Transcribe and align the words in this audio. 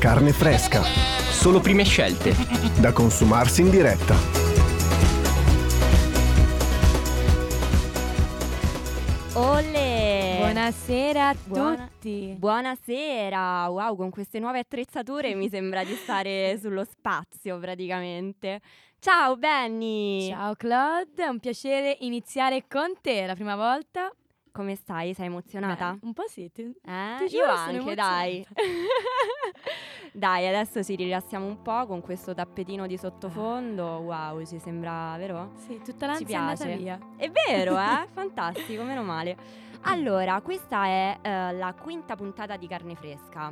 Carne 0.00 0.32
fresca. 0.32 0.80
Solo 0.82 1.60
prime 1.60 1.84
scelte. 1.84 2.34
Da 2.80 2.90
consumarsi 2.90 3.60
in 3.60 3.68
diretta. 3.68 4.16
Ole! 9.34 10.36
Buonasera 10.38 11.28
a 11.28 11.36
Buona- 11.44 11.76
tutti. 11.86 12.34
Buonasera! 12.38 13.68
Wow, 13.68 13.94
con 13.96 14.08
queste 14.10 14.38
nuove 14.38 14.60
attrezzature 14.60 15.34
mi 15.34 15.50
sembra 15.50 15.84
di 15.84 15.94
stare 15.94 16.56
sullo 16.62 16.84
spazio 16.84 17.58
praticamente. 17.58 18.60
Ciao 18.98 19.36
Benny! 19.36 20.28
Ciao 20.30 20.54
Claude, 20.54 21.24
è 21.24 21.28
un 21.28 21.40
piacere 21.40 21.98
iniziare 22.00 22.64
con 22.68 22.94
te 23.02 23.26
la 23.26 23.34
prima 23.34 23.54
volta. 23.54 24.10
Come 24.60 24.74
stai? 24.74 25.14
Sei 25.14 25.24
emozionata? 25.24 25.92
Beh, 25.92 26.06
un 26.06 26.12
po' 26.12 26.24
sì. 26.28 26.50
ti- 26.52 26.64
Eh? 26.84 27.14
ti 27.16 27.22
Io 27.22 27.28
giuro, 27.28 27.50
anche, 27.52 27.94
dai. 27.94 28.46
dai, 30.12 30.46
adesso 30.48 30.84
ci 30.84 30.96
rilassiamo 30.96 31.46
un 31.46 31.62
po' 31.62 31.86
con 31.86 32.02
questo 32.02 32.34
tappetino 32.34 32.86
di 32.86 32.98
sottofondo. 32.98 33.84
Wow, 34.00 34.44
ci 34.44 34.58
sembra, 34.58 35.16
vero? 35.16 35.52
Sì, 35.66 35.80
tutta 35.82 36.04
l'ansia 36.08 36.26
è 36.26 36.34
andata 36.40 36.64
piace. 36.64 36.78
via. 36.78 36.98
È 37.16 37.30
vero, 37.30 37.78
eh? 37.78 38.06
Fantastico, 38.12 38.82
meno 38.82 39.02
male. 39.02 39.34
Allora, 39.84 40.38
questa 40.42 40.84
è 40.84 41.16
eh, 41.22 41.52
la 41.54 41.72
quinta 41.72 42.14
puntata 42.14 42.56
di 42.58 42.66
Carne 42.66 42.94
Fresca. 42.96 43.50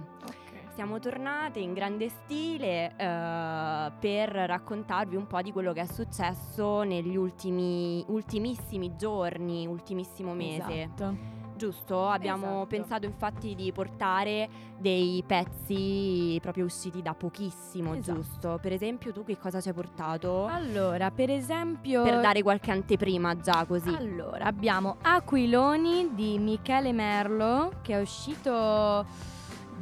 Siamo 0.79 1.01
tornate 1.01 1.59
in 1.59 1.73
grande 1.73 2.09
stile 2.09 2.95
eh, 2.97 3.93
per 3.99 4.29
raccontarvi 4.31 5.17
un 5.17 5.27
po' 5.27 5.43
di 5.43 5.51
quello 5.51 5.73
che 5.73 5.81
è 5.81 5.87
successo 5.87 6.83
negli 6.83 7.17
ultimi, 7.17 8.05
ultimissimi 8.07 8.95
giorni, 8.95 9.67
ultimissimo 9.67 10.35
mese. 10.35 10.83
Esatto. 10.83 11.17
Giusto? 11.57 12.07
Abbiamo 12.07 12.47
Esatto. 12.47 12.67
pensato 12.67 13.07
infatti 13.07 13.57
di 13.57 13.73
portare 13.73 14.49
dei 14.79 15.25
pezzi 15.27 16.39
proprio 16.41 16.67
usciti 16.67 17.03
da 17.03 17.13
pochissimo, 17.13 17.95
Esatto. 17.95 18.21
giusto? 18.21 18.59
Per 18.63 18.73
esempio, 18.73 19.13
tu 19.13 19.25
che 19.25 19.37
cosa 19.37 19.61
ci 19.61 19.67
hai 19.67 19.75
portato? 19.75 20.47
Allora, 20.47 21.11
per 21.11 21.31
esempio... 21.31 22.05
Per 22.05 22.21
dare 22.21 22.41
qualche 22.43 22.71
anteprima 22.71 23.37
già 23.41 23.65
così. 23.67 23.93
Allora, 23.93 24.45
abbiamo 24.45 24.99
Aquiloni 25.03 26.15
di 26.15 26.39
Michele 26.39 26.93
Merlo 26.93 27.73
che 27.83 27.95
è 27.95 28.01
uscito 28.01 29.37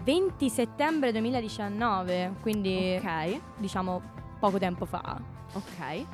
20 0.04 0.48
settembre 0.48 1.12
2019, 1.12 2.34
quindi 2.40 2.98
Ok, 3.00 3.40
diciamo 3.58 4.02
poco 4.38 4.58
tempo 4.58 4.84
fa. 4.84 5.20
ok. 5.52 6.04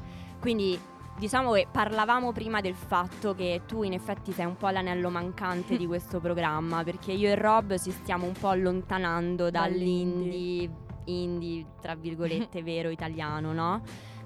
Quindi 0.40 0.78
diciamo 1.18 1.52
che 1.52 1.66
parlavamo 1.70 2.32
prima 2.32 2.60
del 2.60 2.74
fatto 2.74 3.34
che 3.34 3.62
tu 3.66 3.82
in 3.82 3.92
effetti 3.92 4.32
sei 4.32 4.46
un 4.46 4.56
po' 4.56 4.68
l'anello 4.68 5.10
mancante 5.10 5.76
di 5.76 5.86
questo 5.88 6.20
programma, 6.20 6.82
perché 6.84 7.12
io 7.12 7.28
e 7.28 7.34
Rob 7.34 7.78
ci 7.78 7.90
stiamo 7.90 8.26
un 8.26 8.32
po' 8.32 8.48
allontanando 8.48 9.50
dall'indie, 9.50 10.70
indie, 11.04 11.66
tra 11.80 11.94
virgolette, 11.94 12.62
vero 12.64 12.88
italiano, 12.90 13.52
no? 13.52 13.82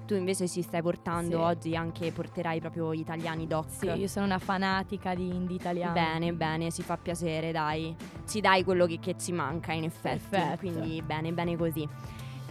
Tu 0.07 0.15
invece 0.15 0.47
ci 0.47 0.61
stai 0.61 0.81
portando 0.81 1.31
Sì. 1.37 1.43
oggi 1.43 1.75
anche, 1.75 2.13
porterai 2.13 2.61
proprio 2.61 2.93
italiani 2.93 3.45
doc. 3.45 3.65
Sì, 3.67 3.87
io 3.87 4.07
sono 4.07 4.25
una 4.25 4.39
fanatica 4.39 5.13
di 5.13 5.27
indie 5.27 5.57
italiano. 5.57 5.91
Bene, 5.91 6.31
bene, 6.31 6.71
ci 6.71 6.81
fa 6.81 6.95
piacere, 6.97 7.51
dai. 7.51 7.93
Ci 8.25 8.39
dai 8.39 8.63
quello 8.63 8.85
che, 8.85 8.99
che 8.99 9.15
ci 9.19 9.33
manca, 9.33 9.73
in 9.73 9.83
effetti. 9.83 10.23
Perfetto. 10.29 10.57
Quindi 10.59 11.01
bene, 11.01 11.33
bene 11.33 11.57
così. 11.57 11.85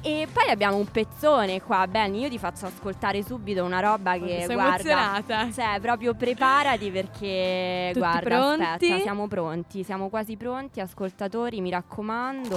E 0.03 0.29
poi 0.31 0.51
abbiamo 0.51 0.77
un 0.77 0.85
pezzone 0.87 1.63
qua, 1.63 1.87
Benny. 1.89 2.21
Io 2.21 2.29
ti 2.29 2.39
faccio 2.39 2.67
ascoltare 2.67 3.23
subito 3.25 3.65
una 3.65 3.81
roba 3.81 4.19
che 4.19 4.43
Sono 4.43 4.55
guarda. 4.61 4.91
emozionata. 4.91 5.51
Cioè, 5.51 5.81
proprio 5.81 6.13
preparati 6.15 6.91
perché 6.91 7.87
Tutti 7.95 7.99
guarda, 8.01 8.21
pronti? 8.21 8.63
aspetta, 8.63 8.99
siamo 9.01 9.27
pronti, 9.29 9.83
siamo 9.83 10.09
quasi 10.11 10.37
pronti, 10.37 10.81
ascoltatori, 10.81 11.63
mi 11.63 11.71
raccomando. 11.71 12.57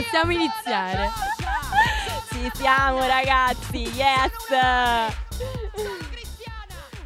Possiamo 0.00 0.32
iniziare. 0.32 1.08
Ci 2.30 2.50
siamo, 2.54 3.04
ragazzi. 3.04 3.78
Yes! 3.78 4.32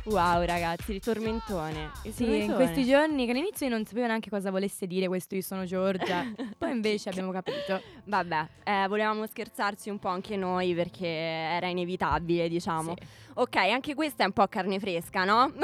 Wow, 0.04 0.44
ragazzi, 0.44 0.92
il 0.92 1.00
tormentone. 1.00 1.90
Il 2.02 2.12
Sì, 2.12 2.24
in 2.24 2.28
tormentone. 2.30 2.64
questi 2.64 2.84
giorni 2.84 3.24
che 3.24 3.30
all'inizio 3.30 3.66
io 3.66 3.74
non 3.74 3.84
sapevo 3.86 4.06
neanche 4.08 4.28
cosa 4.28 4.50
volesse 4.50 4.86
dire 4.86 5.06
questo 5.06 5.34
io 5.36 5.42
sono 5.42 5.64
Giorgia. 5.64 6.24
Poi 6.58 6.70
invece 6.70 7.08
abbiamo 7.08 7.30
capito. 7.30 7.80
Vabbè, 8.04 8.46
eh, 8.64 8.86
volevamo 8.88 9.26
scherzarci 9.26 9.88
un 9.88 9.98
po' 9.98 10.08
anche 10.08 10.36
noi 10.36 10.74
perché 10.74 11.06
era 11.06 11.68
inevitabile, 11.68 12.48
diciamo. 12.48 12.94
Sì. 12.98 13.06
Ok, 13.34 13.56
anche 13.56 13.94
questa 13.94 14.24
è 14.24 14.26
un 14.26 14.32
po' 14.32 14.46
carne 14.48 14.78
fresca, 14.78 15.24
no? 15.24 15.50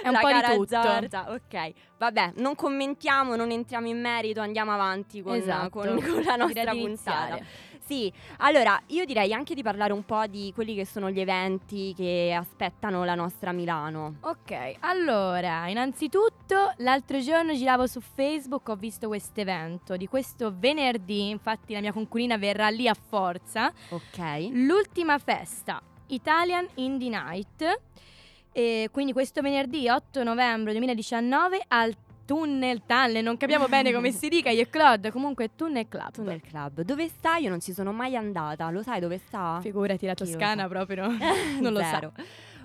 È 0.02 0.06
un 0.08 0.12
La 0.14 0.20
po' 0.20 0.28
di 0.28 0.40
tutto. 0.56 0.80
Giorgia, 0.80 1.30
ok. 1.32 1.72
Vabbè, 1.98 2.32
non 2.36 2.54
commentiamo, 2.54 3.36
non 3.36 3.50
entriamo 3.50 3.86
in 3.86 4.00
merito, 4.00 4.40
andiamo 4.40 4.72
avanti 4.72 5.20
con, 5.22 5.34
Esatto. 5.34 5.68
con- 5.70 6.00
con 6.02 6.22
la 6.22 6.36
nostra 6.36 6.70
puntata. 6.72 7.38
Sì, 7.84 8.12
allora 8.38 8.80
io 8.88 9.04
direi 9.04 9.32
anche 9.32 9.52
di 9.52 9.64
parlare 9.64 9.92
un 9.92 10.04
po' 10.04 10.24
di 10.26 10.52
quelli 10.54 10.76
che 10.76 10.86
sono 10.86 11.10
gli 11.10 11.18
eventi 11.18 11.92
che 11.96 12.32
aspettano 12.38 13.02
la 13.02 13.16
nostra 13.16 13.50
Milano. 13.50 14.18
Ok, 14.20 14.76
allora, 14.78 15.66
innanzitutto 15.66 16.72
l'altro 16.76 17.18
giorno 17.18 17.52
giravo 17.52 17.88
su 17.88 18.00
Facebook, 18.00 18.68
ho 18.68 18.76
visto 18.76 19.08
questo 19.08 19.40
evento 19.40 19.96
di 19.96 20.06
questo 20.06 20.54
venerdì, 20.56 21.30
infatti 21.30 21.72
la 21.72 21.80
mia 21.80 21.92
conculina 21.92 22.36
verrà 22.38 22.68
lì 22.68 22.86
a 22.86 22.94
forza, 22.94 23.72
Ok. 23.88 24.50
l'ultima 24.52 25.18
festa, 25.18 25.82
Italian 26.08 26.68
Indie 26.76 27.08
Night, 27.08 27.80
e 28.52 28.88
quindi 28.90 29.12
questo 29.12 29.40
venerdì 29.40 29.88
8 29.88 30.22
novembre 30.22 30.72
2019 30.72 31.64
al 31.68 31.94
Tunnel 32.30 32.82
Tunnel, 32.86 33.24
non 33.24 33.36
capiamo 33.36 33.66
bene 33.66 33.92
come 33.92 34.12
si 34.12 34.28
dica, 34.28 34.50
io 34.50 34.60
e 34.60 34.68
Claude, 34.70 35.10
comunque 35.10 35.50
Tunnel 35.56 35.88
Club. 35.88 36.12
Tu 36.12 36.22
nel 36.22 36.40
club. 36.40 36.82
Dove 36.82 37.08
sta? 37.08 37.38
Io 37.38 37.48
non 37.48 37.60
ci 37.60 37.72
sono 37.72 37.90
mai 37.90 38.14
andata. 38.14 38.70
Lo 38.70 38.82
sai 38.82 39.00
dove 39.00 39.18
sta? 39.18 39.58
Figurati 39.60 40.06
la 40.06 40.14
Toscana 40.14 40.68
proprio, 40.68 41.08
non 41.60 41.72
lo 41.72 41.82
so. 41.82 42.12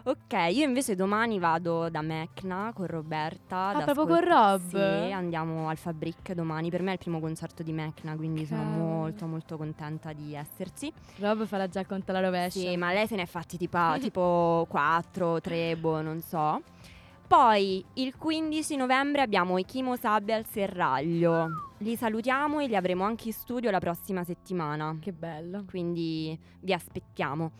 Ok, 0.07 0.33
io 0.51 0.63
invece 0.63 0.93
domani 0.93 1.39
vado 1.39 1.89
da 1.89 2.03
Mecna 2.03 2.71
con 2.75 2.85
Roberta. 2.85 3.69
Ah, 3.69 3.83
proprio 3.83 4.05
con 4.05 4.23
Rob? 4.23 4.61
Sì, 4.67 5.11
andiamo 5.11 5.67
al 5.67 5.77
Fabric 5.77 6.33
domani. 6.33 6.69
Per 6.69 6.83
me 6.83 6.91
è 6.91 6.93
il 6.93 6.99
primo 6.99 7.19
concerto 7.19 7.63
di 7.63 7.71
Mecna, 7.71 8.15
quindi 8.15 8.45
sono 8.45 8.61
Cavolo. 8.61 8.83
molto 8.83 9.25
molto 9.25 9.57
contenta 9.57 10.13
di 10.13 10.35
esserci. 10.35 10.93
Rob 11.17 11.47
farà 11.47 11.67
già 11.67 11.83
conto 11.87 12.11
alla 12.11 12.19
rovescia. 12.19 12.59
Sì, 12.59 12.77
ma 12.77 12.93
lei 12.93 13.07
se 13.07 13.15
ne 13.15 13.23
è 13.23 13.25
fatti 13.25 13.57
tipo, 13.57 13.79
tipo 13.99 14.67
4, 14.69 15.41
3, 15.41 15.75
boh, 15.75 16.01
non 16.03 16.21
so. 16.21 16.61
Poi 17.27 17.83
il 17.93 18.15
15 18.15 18.75
novembre 18.75 19.23
abbiamo 19.23 19.57
i 19.57 19.65
Chimo 19.65 19.95
Sabbe 19.95 20.35
al 20.35 20.45
Serraglio. 20.45 21.73
Li 21.79 21.95
salutiamo 21.95 22.59
e 22.59 22.67
li 22.67 22.75
avremo 22.75 23.05
anche 23.05 23.29
in 23.29 23.33
studio 23.33 23.71
la 23.71 23.79
prossima 23.79 24.23
settimana. 24.23 24.95
Che 25.01 25.11
bello. 25.11 25.65
Quindi 25.67 26.39
vi 26.59 26.73
aspettiamo. 26.73 27.53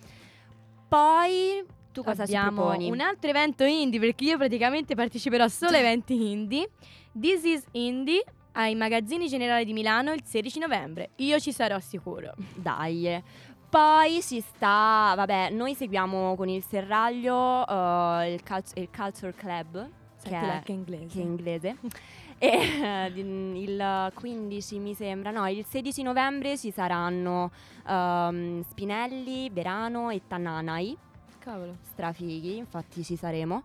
Poi 0.88 1.66
tu 1.96 2.04
cosa 2.04 2.26
ci 2.26 2.36
Abbiamo 2.36 2.64
proponi? 2.64 2.92
un 2.92 3.00
altro 3.00 3.30
evento 3.30 3.64
indie 3.64 4.02
perché 4.02 4.26
io 4.26 4.38
praticamente 4.38 4.96
parteciperò 4.96 5.48
solo 5.48 5.78
a 5.78 5.80
eventi 5.80 6.30
indie. 6.30 6.70
This 7.18 7.44
is 7.46 7.64
Indie 7.72 8.22
ai 8.52 8.76
magazzini 8.76 9.30
generali 9.30 9.64
di 9.64 9.72
Milano 9.72 10.12
il 10.12 10.22
16 10.26 10.60
novembre. 10.60 11.12
Io 11.18 11.40
ci 11.40 11.54
sarò 11.54 11.80
sicuro. 11.80 12.34
Dai. 12.54 13.24
Poi 13.70 14.22
si 14.22 14.42
sta, 14.42 15.14
vabbè, 15.16 15.52
noi 15.52 15.74
seguiamo 15.74 16.36
con 16.36 16.50
il 16.50 16.64
Serraglio 16.64 17.66
eh, 17.66 18.34
il, 18.34 18.44
cult- 18.44 18.78
il 18.78 18.90
Culture 18.94 19.34
Club, 19.34 19.90
che 20.22 20.38
è, 20.38 20.62
che 20.64 20.72
inglese. 20.74 21.08
che 21.08 21.20
è 21.20 21.24
inglese. 21.24 21.76
e 22.38 23.12
di- 23.14 23.64
il 23.64 24.12
15 24.14 24.80
mi 24.80 24.94
sembra, 24.94 25.32
no, 25.32 25.48
il 25.48 25.66
16 25.66 26.02
novembre 26.04 26.58
ci 26.58 26.72
saranno 26.72 27.52
ehm, 27.88 28.64
Spinelli, 28.70 29.50
Verano 29.50 30.10
e 30.10 30.22
Tananai. 30.28 30.98
Cavolo. 31.46 31.78
strafighi, 31.92 32.58
infatti 32.58 33.04
ci 33.04 33.16
saremo. 33.16 33.64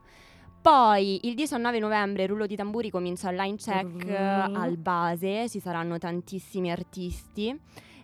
Poi 0.60 1.26
il 1.26 1.34
19 1.34 1.78
novembre, 1.78 2.26
rullo 2.26 2.46
di 2.46 2.54
tamburi, 2.54 2.90
comincia 2.90 3.30
il 3.30 3.36
line 3.36 3.56
check 3.56 4.04
eh, 4.04 4.14
al 4.14 4.76
base, 4.76 5.48
ci 5.48 5.58
saranno 5.58 5.96
tantissimi 5.96 6.70
artisti. 6.70 7.58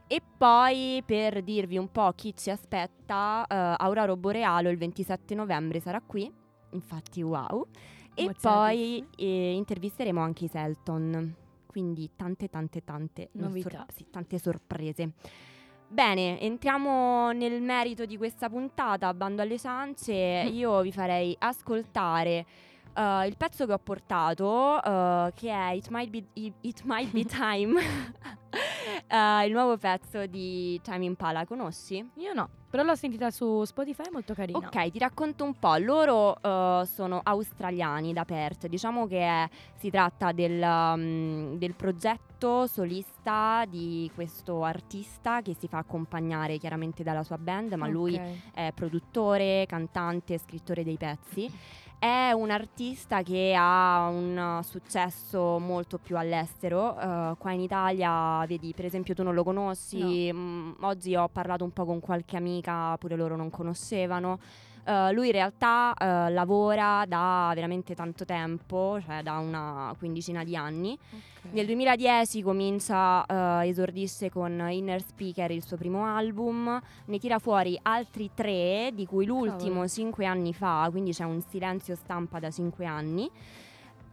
E 0.06 0.22
poi 0.38 1.02
per 1.04 1.42
dirvi 1.42 1.76
un 1.76 1.90
po' 1.90 2.12
chi 2.14 2.34
ci 2.34 2.48
aspetta, 2.48 3.44
eh, 3.46 3.74
Aurora 3.76 4.16
Borealo 4.16 4.70
il 4.70 4.78
27 4.78 5.34
novembre 5.34 5.80
sarà 5.80 6.00
qui, 6.00 6.32
infatti 6.70 7.20
wow. 7.22 7.66
E 8.14 8.30
poi 8.40 8.96
Emozionatissima. 8.96 9.06
eh, 9.16 9.52
intervisteremo 9.52 10.20
anche 10.22 10.44
i 10.46 10.48
Selton, 10.48 11.34
quindi 11.66 12.08
tante 12.16 12.48
tante 12.48 12.82
tante 12.82 13.28
Novità. 13.32 13.84
sì, 13.94 14.06
tante 14.10 14.38
sorprese. 14.38 15.12
Bene, 15.88 16.40
entriamo 16.40 17.30
nel 17.30 17.62
merito 17.62 18.06
di 18.06 18.16
questa 18.16 18.48
puntata, 18.48 19.14
bando 19.14 19.42
alle 19.42 19.56
ciance, 19.56 20.12
io 20.12 20.80
vi 20.80 20.90
farei 20.90 21.34
ascoltare 21.38 22.44
uh, 22.96 23.26
il 23.26 23.36
pezzo 23.36 23.66
che 23.66 23.72
ho 23.72 23.78
portato, 23.78 24.80
uh, 24.82 25.30
che 25.34 25.50
è 25.50 25.72
It 25.72 25.88
Might 25.90 26.10
Be, 26.10 26.52
It 26.60 26.82
Might 26.84 27.12
Be 27.12 27.24
Time, 27.28 27.78
uh, 27.78 29.44
il 29.46 29.52
nuovo 29.52 29.76
pezzo 29.76 30.26
di 30.26 30.80
Time 30.82 31.04
Impala, 31.04 31.44
conosci? 31.44 32.04
Io 32.14 32.32
no, 32.32 32.48
però 32.70 32.82
l'ho 32.82 32.94
sentita 32.94 33.30
su 33.30 33.64
Spotify, 33.64 34.04
è 34.04 34.10
molto 34.10 34.34
carina. 34.34 34.58
Ok, 34.58 34.90
ti 34.90 34.98
racconto 34.98 35.44
un 35.44 35.54
po'. 35.54 35.76
Loro 35.76 36.36
sono 36.84 37.20
australiani 37.22 38.12
da 38.12 38.24
Perth. 38.24 38.66
Diciamo 38.66 39.06
che 39.06 39.20
è, 39.20 39.48
si 39.76 39.90
tratta 39.90 40.32
del, 40.32 40.60
um, 40.60 41.56
del, 41.56 41.74
progetto 41.74 42.66
solista 42.66 43.64
di 43.66 44.10
questo 44.14 44.62
artista 44.62 45.40
che 45.42 45.54
si 45.58 45.68
fa 45.68 45.78
accompagnare 45.78 46.58
chiaramente 46.58 47.02
dalla 47.02 47.22
sua 47.22 47.38
band, 47.38 47.72
ma 47.74 47.86
okay. 47.86 47.92
lui 47.92 48.20
è 48.52 48.72
produttore, 48.74 49.64
cantante, 49.66 50.38
scrittore 50.38 50.84
dei 50.84 50.96
pezzi. 50.96 51.50
È 51.98 52.30
un 52.32 52.50
artista 52.50 53.22
che 53.22 53.54
ha 53.58 54.08
un 54.08 54.60
successo 54.62 55.58
molto 55.58 55.98
più 55.98 56.16
all'estero. 56.16 56.90
Uh, 56.90 57.36
qua 57.38 57.52
in 57.52 57.60
Italia, 57.60 58.44
vedi, 58.46 58.72
per 58.76 58.84
esempio, 58.84 59.14
tu 59.14 59.22
non 59.22 59.34
lo 59.34 59.42
conosci. 59.42 60.30
No. 60.30 60.38
Mm, 60.38 60.72
oggi 60.80 61.16
ho 61.16 61.28
parlato 61.28 61.64
un 61.64 61.72
po' 61.72 61.86
con 61.86 62.00
qualche 62.00 62.36
amica, 62.36 62.96
pure 62.98 63.16
loro 63.16 63.34
non 63.34 63.48
conoscevano. 63.50 64.38
Uh, 64.86 65.12
lui 65.12 65.26
in 65.26 65.32
realtà 65.32 65.92
uh, 65.98 66.32
lavora 66.32 67.04
da 67.08 67.50
veramente 67.54 67.96
tanto 67.96 68.24
tempo, 68.24 69.00
cioè 69.04 69.20
da 69.22 69.38
una 69.38 69.92
quindicina 69.98 70.44
di 70.44 70.54
anni. 70.54 70.96
Okay. 70.96 71.50
Nel 71.54 71.66
2010 71.66 72.42
comincia, 72.42 73.24
uh, 73.28 73.64
esordisce 73.64 74.30
con 74.30 74.64
Inner 74.70 75.02
Speaker 75.02 75.50
il 75.50 75.64
suo 75.64 75.76
primo 75.76 76.06
album, 76.06 76.80
ne 77.06 77.18
tira 77.18 77.40
fuori 77.40 77.76
altri 77.82 78.30
tre, 78.32 78.90
di 78.94 79.06
cui 79.06 79.26
l'ultimo 79.26 79.70
Cavolo. 79.70 79.88
cinque 79.88 80.24
anni 80.24 80.54
fa, 80.54 80.86
quindi 80.92 81.10
c'è 81.10 81.24
un 81.24 81.42
silenzio 81.48 81.96
stampa 81.96 82.38
da 82.38 82.50
cinque 82.52 82.84
anni 82.86 83.28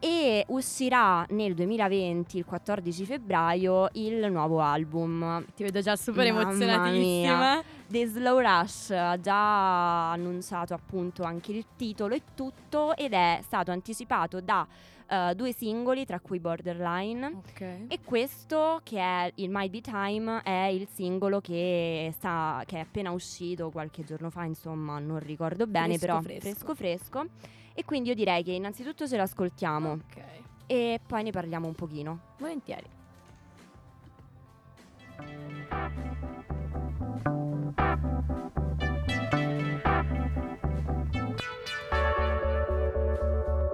e 0.03 0.43
uscirà 0.49 1.25
nel 1.29 1.53
2020, 1.53 2.37
il 2.37 2.43
14 2.43 3.05
febbraio, 3.05 3.87
il 3.93 4.29
nuovo 4.29 4.59
album. 4.59 5.45
Ti 5.55 5.63
vedo 5.63 5.79
già 5.79 5.95
super 5.95 6.29
Mamma 6.29 6.41
emozionatissima. 6.41 7.53
Mia. 7.53 7.63
The 7.93 8.07
Slow 8.07 8.39
Rush 8.39 8.89
ha 8.89 9.19
già 9.19 10.09
annunciato 10.13 10.73
appunto 10.73 11.21
anche 11.21 11.51
il 11.51 11.63
titolo 11.75 12.15
e 12.15 12.23
tutto 12.33 12.95
ed 12.95 13.13
è 13.13 13.39
stato 13.43 13.69
anticipato 13.69 14.41
da 14.41 14.67
uh, 15.09 15.35
due 15.35 15.53
singoli 15.53 16.03
tra 16.03 16.19
cui 16.19 16.39
Borderline 16.39 17.41
okay. 17.47 17.85
e 17.87 17.99
questo 18.03 18.79
che 18.81 18.97
è 18.97 19.31
il 19.35 19.51
Might 19.51 19.69
Be 19.69 19.81
Time 19.81 20.41
è 20.41 20.69
il 20.71 20.87
singolo 20.91 21.39
che, 21.39 22.11
sta, 22.17 22.63
che 22.65 22.77
è 22.77 22.79
appena 22.79 23.11
uscito 23.11 23.69
qualche 23.69 24.03
giorno 24.03 24.31
fa 24.31 24.43
insomma 24.43 24.97
non 24.97 25.19
ricordo 25.19 25.67
bene 25.67 25.99
fresco, 25.99 26.05
però 26.05 26.21
fresco 26.21 26.41
fresco 26.41 26.73
fresco 26.73 27.25
e 27.75 27.85
quindi 27.85 28.09
io 28.09 28.15
direi 28.15 28.41
che 28.41 28.53
innanzitutto 28.53 29.07
ce 29.07 29.17
l'ascoltiamo 29.17 29.91
Ok. 29.91 30.23
e 30.65 30.99
poi 31.05 31.21
ne 31.21 31.29
parliamo 31.29 31.67
un 31.67 31.75
pochino. 31.75 32.19
Volentieri. 32.39 32.89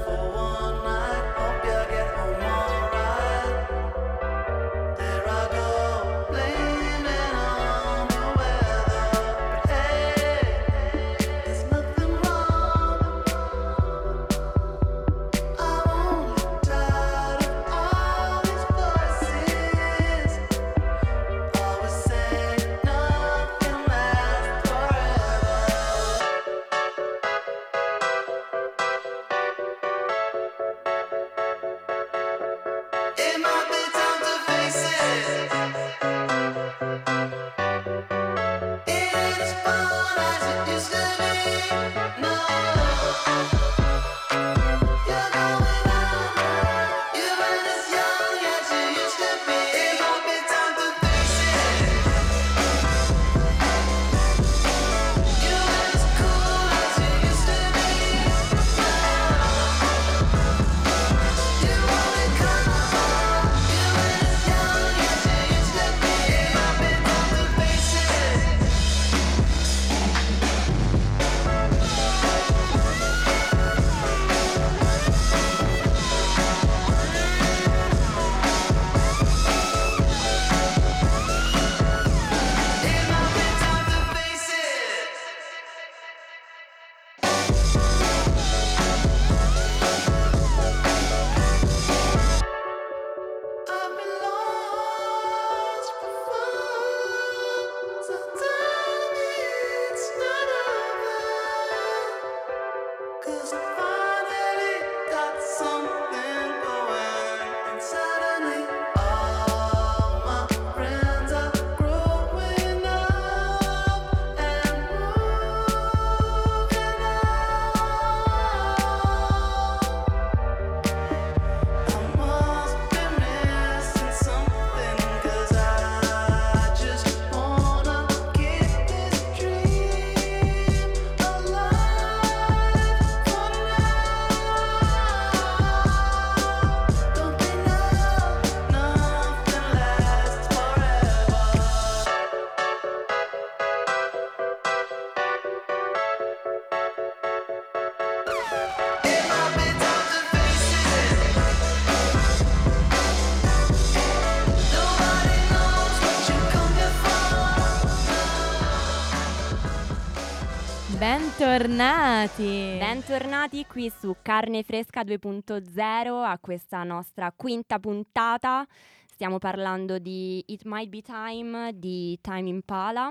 Bentornati. 161.71 162.75
Bentornati 162.77 163.65
qui 163.65 163.89
su 163.89 164.17
Carne 164.21 164.61
Fresca 164.61 165.03
2.0 165.03 166.21
a 166.21 166.37
questa 166.37 166.83
nostra 166.83 167.31
quinta 167.33 167.79
puntata. 167.79 168.67
Stiamo 169.05 169.37
parlando 169.37 169.97
di 169.97 170.43
It 170.47 170.63
Might 170.65 170.89
Be 170.89 171.01
Time 171.01 171.71
di 171.73 172.19
Time 172.19 172.49
Impala 172.49 173.09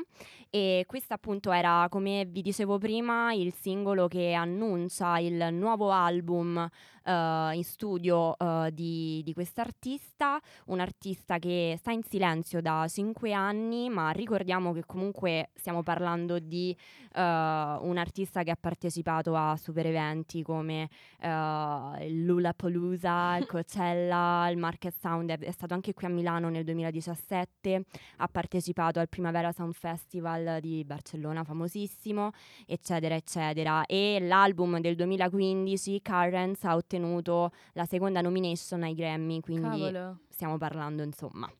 e 0.50 0.84
questo 0.88 1.14
appunto 1.14 1.52
era, 1.52 1.86
come 1.88 2.24
vi 2.24 2.42
dicevo 2.42 2.76
prima, 2.78 3.32
il 3.32 3.54
singolo 3.54 4.08
che 4.08 4.32
annuncia 4.32 5.20
il 5.20 5.48
nuovo 5.52 5.92
album 5.92 6.68
eh, 7.04 7.50
in 7.54 7.62
studio 7.62 8.36
eh, 8.36 8.70
di, 8.72 9.22
di 9.24 9.32
quest'artista, 9.32 10.40
un 10.66 10.80
artista 10.80 11.38
che 11.38 11.76
sta 11.78 11.92
in 11.92 12.02
silenzio 12.02 12.60
da 12.60 12.86
cinque 12.88 13.32
anni, 13.32 13.88
ma 13.88 14.10
ricordiamo 14.10 14.72
che 14.72 14.82
comunque 14.84 15.50
stiamo 15.54 15.84
parlando 15.84 16.40
di 16.40 16.76
eh, 17.14 17.20
un 17.20 17.96
artista 17.96 18.42
che 18.42 18.50
ha 18.50 18.58
partecipato 18.58 19.36
a 19.36 19.56
super 19.56 19.86
eventi 19.86 20.42
come 20.42 20.88
eh, 21.20 22.06
il 22.06 22.26
Lollapalooza, 22.26 23.36
il 23.36 23.46
Coachella, 23.48 24.48
il 24.50 24.58
Market 24.58 24.94
Sound, 24.98 25.30
è, 25.30 25.38
è 25.38 25.50
stato 25.52 25.74
anche 25.74 25.94
qui 25.94 26.06
a 26.06 26.10
Milano 26.10 26.48
nel 26.48 26.64
2017, 26.64 27.84
ha 28.16 28.28
partecipato 28.28 28.98
al 28.98 29.08
Primavera 29.08 29.52
Sound 29.52 29.74
Festival 29.74 30.39
di 30.60 30.84
Barcellona, 30.84 31.44
famosissimo, 31.44 32.30
eccetera, 32.66 33.14
eccetera. 33.14 33.84
E 33.86 34.18
l'album 34.20 34.80
del 34.80 34.96
2015, 34.96 36.00
Currents, 36.02 36.64
ha 36.64 36.74
ottenuto 36.74 37.50
la 37.74 37.84
seconda 37.84 38.20
nomination 38.20 38.82
ai 38.82 38.94
Grammy, 38.94 39.40
quindi 39.40 39.80
Cavolo. 39.80 40.18
stiamo 40.28 40.58
parlando 40.58 41.02
insomma. 41.02 41.50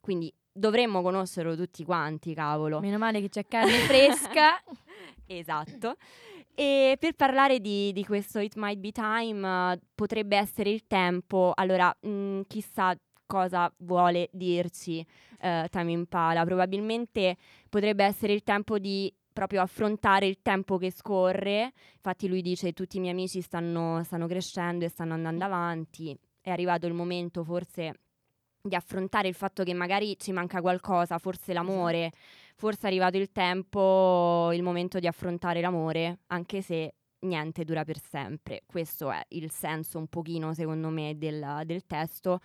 Quindi 0.00 0.32
dovremmo 0.52 1.02
conoscerlo 1.02 1.54
tutti 1.56 1.84
quanti, 1.84 2.34
cavolo. 2.34 2.80
Meno 2.80 2.98
male 2.98 3.20
che 3.20 3.28
c'è 3.28 3.46
carne 3.46 3.78
fresca. 3.86 4.60
Esatto. 5.26 5.96
E 6.54 6.96
per 6.98 7.14
parlare 7.14 7.60
di, 7.60 7.92
di 7.92 8.04
questo 8.04 8.38
It 8.38 8.54
Might 8.56 8.78
Be 8.78 8.90
Time, 8.90 9.72
eh, 9.72 9.80
potrebbe 9.94 10.36
essere 10.36 10.70
il 10.70 10.86
tempo. 10.86 11.52
Allora, 11.54 11.94
mh, 12.00 12.40
chissà 12.46 12.94
cosa 13.30 13.72
vuole 13.78 14.28
dirci 14.32 15.06
eh, 15.38 15.68
Time 15.70 15.92
Impala. 15.92 16.44
Probabilmente 16.44 17.36
potrebbe 17.68 18.02
essere 18.02 18.32
il 18.32 18.42
tempo 18.42 18.80
di 18.80 19.14
proprio 19.32 19.62
affrontare 19.62 20.26
il 20.26 20.42
tempo 20.42 20.78
che 20.78 20.90
scorre. 20.90 21.72
Infatti 21.94 22.26
lui 22.26 22.42
dice 22.42 22.72
tutti 22.72 22.96
i 22.96 23.00
miei 23.00 23.12
amici 23.12 23.40
stanno, 23.40 24.02
stanno 24.02 24.26
crescendo 24.26 24.84
e 24.84 24.88
stanno 24.88 25.14
andando 25.14 25.44
avanti. 25.44 26.18
È 26.40 26.50
arrivato 26.50 26.88
il 26.88 26.92
momento 26.92 27.44
forse 27.44 28.00
di 28.60 28.74
affrontare 28.74 29.28
il 29.28 29.34
fatto 29.34 29.62
che 29.62 29.74
magari 29.74 30.18
ci 30.18 30.32
manca 30.32 30.60
qualcosa, 30.60 31.18
forse 31.18 31.52
l'amore, 31.52 32.10
forse 32.56 32.82
è 32.82 32.86
arrivato 32.86 33.16
il 33.16 33.30
tempo, 33.30 34.50
il 34.52 34.64
momento 34.64 34.98
di 34.98 35.06
affrontare 35.06 35.60
l'amore, 35.60 36.18
anche 36.26 36.62
se 36.62 36.94
niente 37.20 37.64
dura 37.64 37.84
per 37.84 38.00
sempre. 38.00 38.64
Questo 38.66 39.10
è 39.12 39.24
il 39.28 39.52
senso 39.52 39.98
un 39.98 40.08
pochino, 40.08 40.52
secondo 40.52 40.88
me, 40.88 41.16
del, 41.16 41.62
del 41.64 41.86
testo. 41.86 42.40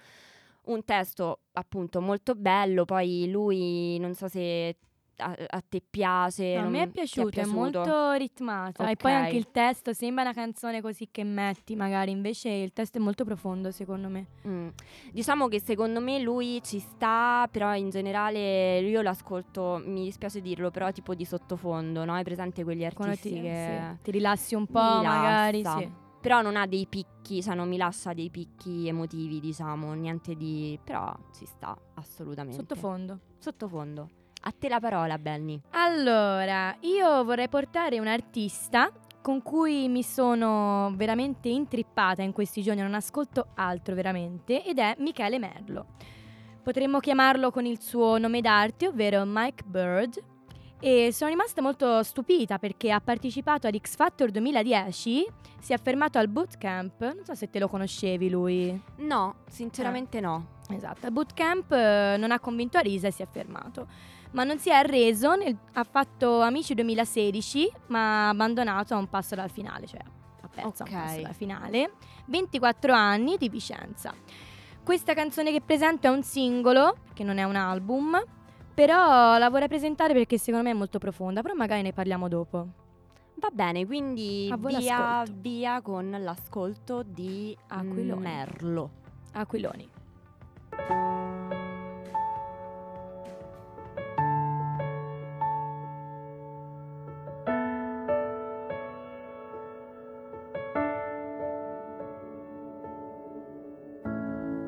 Un 0.65 0.83
testo 0.83 1.41
appunto 1.53 2.01
molto 2.01 2.33
bello, 2.35 2.85
poi 2.85 3.29
lui 3.29 3.99
non 3.99 4.13
so 4.15 4.27
se 4.27 4.75
a, 5.17 5.35
a 5.47 5.63
te 5.67 5.81
piace. 5.87 6.59
No, 6.59 6.67
a 6.67 6.69
me 6.69 6.83
è 6.83 6.87
piaciuto, 6.87 7.27
è, 7.27 7.31
piaciuto? 7.31 7.53
molto 7.55 8.11
ritmata. 8.13 8.87
E 8.87 8.91
Ok. 8.91 8.97
poi 8.97 9.13
anche 9.13 9.37
il 9.37 9.51
testo 9.51 9.93
sembra 9.93 10.23
una 10.23 10.33
canzone 10.33 10.81
così 10.81 11.09
che 11.11 11.23
metti, 11.23 11.75
magari. 11.75 12.11
Invece 12.11 12.49
il 12.49 12.73
testo 12.73 12.97
è 12.97 13.01
molto 13.01 13.23
profondo, 13.23 13.71
secondo 13.71 14.09
me. 14.09 14.25
Mm. 14.47 14.69
Diciamo 15.11 15.47
che 15.47 15.59
secondo 15.59 16.01
me 16.01 16.19
lui 16.19 16.61
ci 16.63 16.79
sta, 16.79 17.47
però 17.51 17.75
in 17.75 17.89
generale 17.89 18.79
io 18.79 19.01
l'ascolto, 19.01 19.81
mi 19.85 20.03
dispiace 20.03 20.41
dirlo, 20.41 20.71
però 20.71 20.91
tipo 20.91 21.13
di 21.13 21.25
sottofondo, 21.25 22.05
no? 22.05 22.13
Hai 22.13 22.23
presente 22.23 22.63
quegli 22.63 22.85
artisti 22.85 23.33
ti, 23.33 23.41
che... 23.41 23.79
sì, 23.95 24.01
ti 24.03 24.11
rilassi 24.11 24.55
un 24.55 24.65
po', 24.65 24.79
magari. 24.79 25.63
Sì. 25.63 26.03
Però 26.25 26.41
non 26.41 26.55
ha 26.55 26.65
dei 26.65 26.87
picchi, 26.89 27.43
cioè 27.43 27.53
non 27.53 27.69
mi 27.69 27.77
lascia 27.77 28.13
dei 28.13 28.31
picchi 28.31 28.87
emotivi, 28.87 29.39
diciamo, 29.39 29.93
niente 29.93 30.33
di... 30.33 30.79
però 30.83 31.15
ci 31.31 31.45
sta, 31.45 31.77
assolutamente. 31.93 32.57
Sottofondo. 32.57 33.19
Sottofondo. 33.37 34.09
A 34.41 34.51
te 34.51 34.67
la 34.67 34.79
parola, 34.79 35.19
Benny. 35.19 35.61
Allora, 35.73 36.75
io 36.79 37.23
vorrei 37.23 37.47
portare 37.47 37.99
un 37.99 38.07
artista 38.07 38.91
con 39.21 39.43
cui 39.43 39.87
mi 39.87 40.01
sono 40.01 40.91
veramente 40.95 41.47
intrippata 41.49 42.23
in 42.23 42.31
questi 42.31 42.63
giorni, 42.63 42.81
non 42.81 42.95
ascolto 42.95 43.49
altro 43.53 43.93
veramente, 43.93 44.65
ed 44.65 44.79
è 44.79 44.95
Michele 44.97 45.37
Merlo. 45.37 45.85
Potremmo 46.63 47.01
chiamarlo 47.01 47.51
con 47.51 47.67
il 47.67 47.79
suo 47.79 48.17
nome 48.17 48.41
d'arte, 48.41 48.87
ovvero 48.87 49.21
Mike 49.27 49.63
Bird. 49.63 50.23
E 50.79 51.11
sono 51.13 51.29
rimasta 51.29 51.61
molto 51.61 52.03
stupita 52.03 52.59
perché 52.59 52.91
ha 52.91 52.99
partecipato 52.99 53.65
ad 53.65 53.77
X 53.77 53.95
Factor 53.95 54.29
2010, 54.29 55.25
si 55.59 55.73
è 55.73 55.79
fermato 55.79 56.17
al 56.19 56.27
bootcamp, 56.27 57.01
non 57.01 57.23
so 57.23 57.33
se 57.33 57.49
te 57.49 57.59
lo 57.59 57.67
conoscevi 57.67 58.29
lui. 58.29 58.79
No, 58.97 59.35
sinceramente 59.47 60.19
no. 60.19 60.53
Esatto, 60.69 61.05
al 61.05 61.11
bootcamp 61.11 61.71
eh, 61.71 62.15
non 62.19 62.31
ha 62.31 62.39
convinto 62.39 62.77
Arisa 62.77 63.07
e 63.07 63.11
si 63.11 63.21
è 63.21 63.27
fermato. 63.27 63.87
Ma 64.31 64.43
non 64.43 64.59
si 64.59 64.69
è 64.69 64.73
arreso, 64.73 65.35
nel- 65.35 65.57
ha 65.73 65.83
fatto 65.83 66.41
Amici 66.41 66.73
2016, 66.73 67.71
ma 67.87 68.25
ha 68.25 68.29
abbandonato 68.29 68.93
a 68.93 68.97
un 68.97 69.07
passo 69.07 69.33
dal 69.33 69.49
finale, 69.49 69.87
cioè 69.87 70.01
ha 70.01 70.49
perso 70.49 70.83
a 70.83 70.87
un 70.89 70.93
passo 70.93 71.21
dalla 71.21 71.33
finale. 71.33 71.93
24 72.25 72.93
anni 72.93 73.37
di 73.37 73.47
Vicenza. 73.47 74.13
Questa 74.83 75.13
canzone 75.13 75.51
che 75.51 75.61
presento 75.61 76.07
è 76.07 76.09
un 76.09 76.21
singolo, 76.21 76.97
che 77.13 77.23
non 77.23 77.37
è 77.37 77.43
un 77.43 77.55
album, 77.55 78.21
però 78.75 79.37
la 79.37 79.49
vorrei 79.49 79.67
presentare 79.69 80.13
perché 80.13 80.37
secondo 80.37 80.67
me 80.67 80.71
è 80.71 80.77
molto 80.77 80.99
profonda, 80.99 81.41
però 81.41 81.53
magari 81.55 81.81
ne 81.81 81.93
parliamo 81.93 82.27
dopo. 82.27 82.67
Va 83.37 83.49
bene, 83.51 83.85
quindi 83.85 84.49
A 84.51 84.57
voi 84.57 84.75
via, 84.77 84.97
l'ascolto. 84.97 85.33
via 85.41 85.81
con 85.81 86.15
l'ascolto 86.19 87.03
di 87.03 87.55
Aquiloni. 87.67 88.21
Merlo. 88.21 88.89
Aquiloni. 89.33 89.89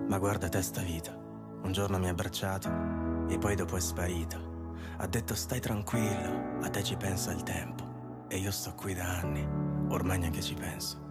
Ma 0.07 0.17
guarda 0.19 0.47
te 0.49 0.61
sta 0.61 0.81
vita, 0.81 1.15
un 1.63 1.71
giorno 1.71 1.99
mi 1.99 2.07
ha 2.07 2.11
abbracciato 2.11 2.96
e 3.27 3.37
poi 3.37 3.55
dopo 3.55 3.75
è 3.75 3.79
sparita. 3.79 4.37
Ha 4.97 5.07
detto 5.07 5.35
stai 5.35 5.59
tranquillo, 5.59 6.59
a 6.61 6.69
te 6.69 6.83
ci 6.83 6.95
pensa 6.95 7.31
il 7.31 7.43
tempo. 7.43 8.25
E 8.27 8.37
io 8.37 8.51
sto 8.51 8.73
qui 8.75 8.93
da 8.93 9.19
anni, 9.19 9.47
ormai 9.89 10.19
neanche 10.19 10.41
ci 10.41 10.53
penso. 10.53 11.05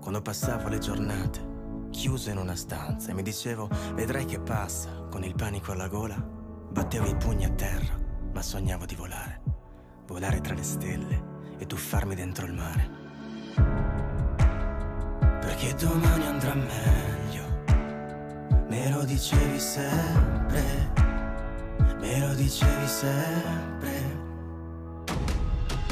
Quando 0.00 0.22
passavo 0.22 0.68
le 0.68 0.78
giornate, 0.78 1.46
chiuso 1.90 2.30
in 2.30 2.38
una 2.38 2.54
stanza 2.54 3.10
e 3.10 3.14
mi 3.14 3.22
dicevo 3.22 3.68
vedrai 3.94 4.24
che 4.24 4.40
passa, 4.40 5.06
con 5.10 5.24
il 5.24 5.34
panico 5.34 5.72
alla 5.72 5.88
gola, 5.88 6.16
battevo 6.16 7.06
i 7.06 7.16
pugni 7.16 7.44
a 7.44 7.50
terra, 7.50 7.98
ma 8.32 8.42
sognavo 8.42 8.86
di 8.86 8.94
volare. 8.94 9.42
Volare 10.06 10.40
tra 10.40 10.54
le 10.54 10.62
stelle 10.62 11.22
e 11.58 11.66
tuffarmi 11.66 12.14
dentro 12.14 12.46
il 12.46 12.54
mare. 12.54 12.90
Perché 15.40 15.74
domani 15.74 16.26
andrà 16.26 16.54
meglio. 16.54 17.46
Me 18.68 18.90
lo 18.90 19.04
dicevi 19.04 19.58
sempre, 19.58 20.92
me 22.00 22.18
lo 22.20 22.34
dicevi 22.34 22.86
sempre. 22.86 24.16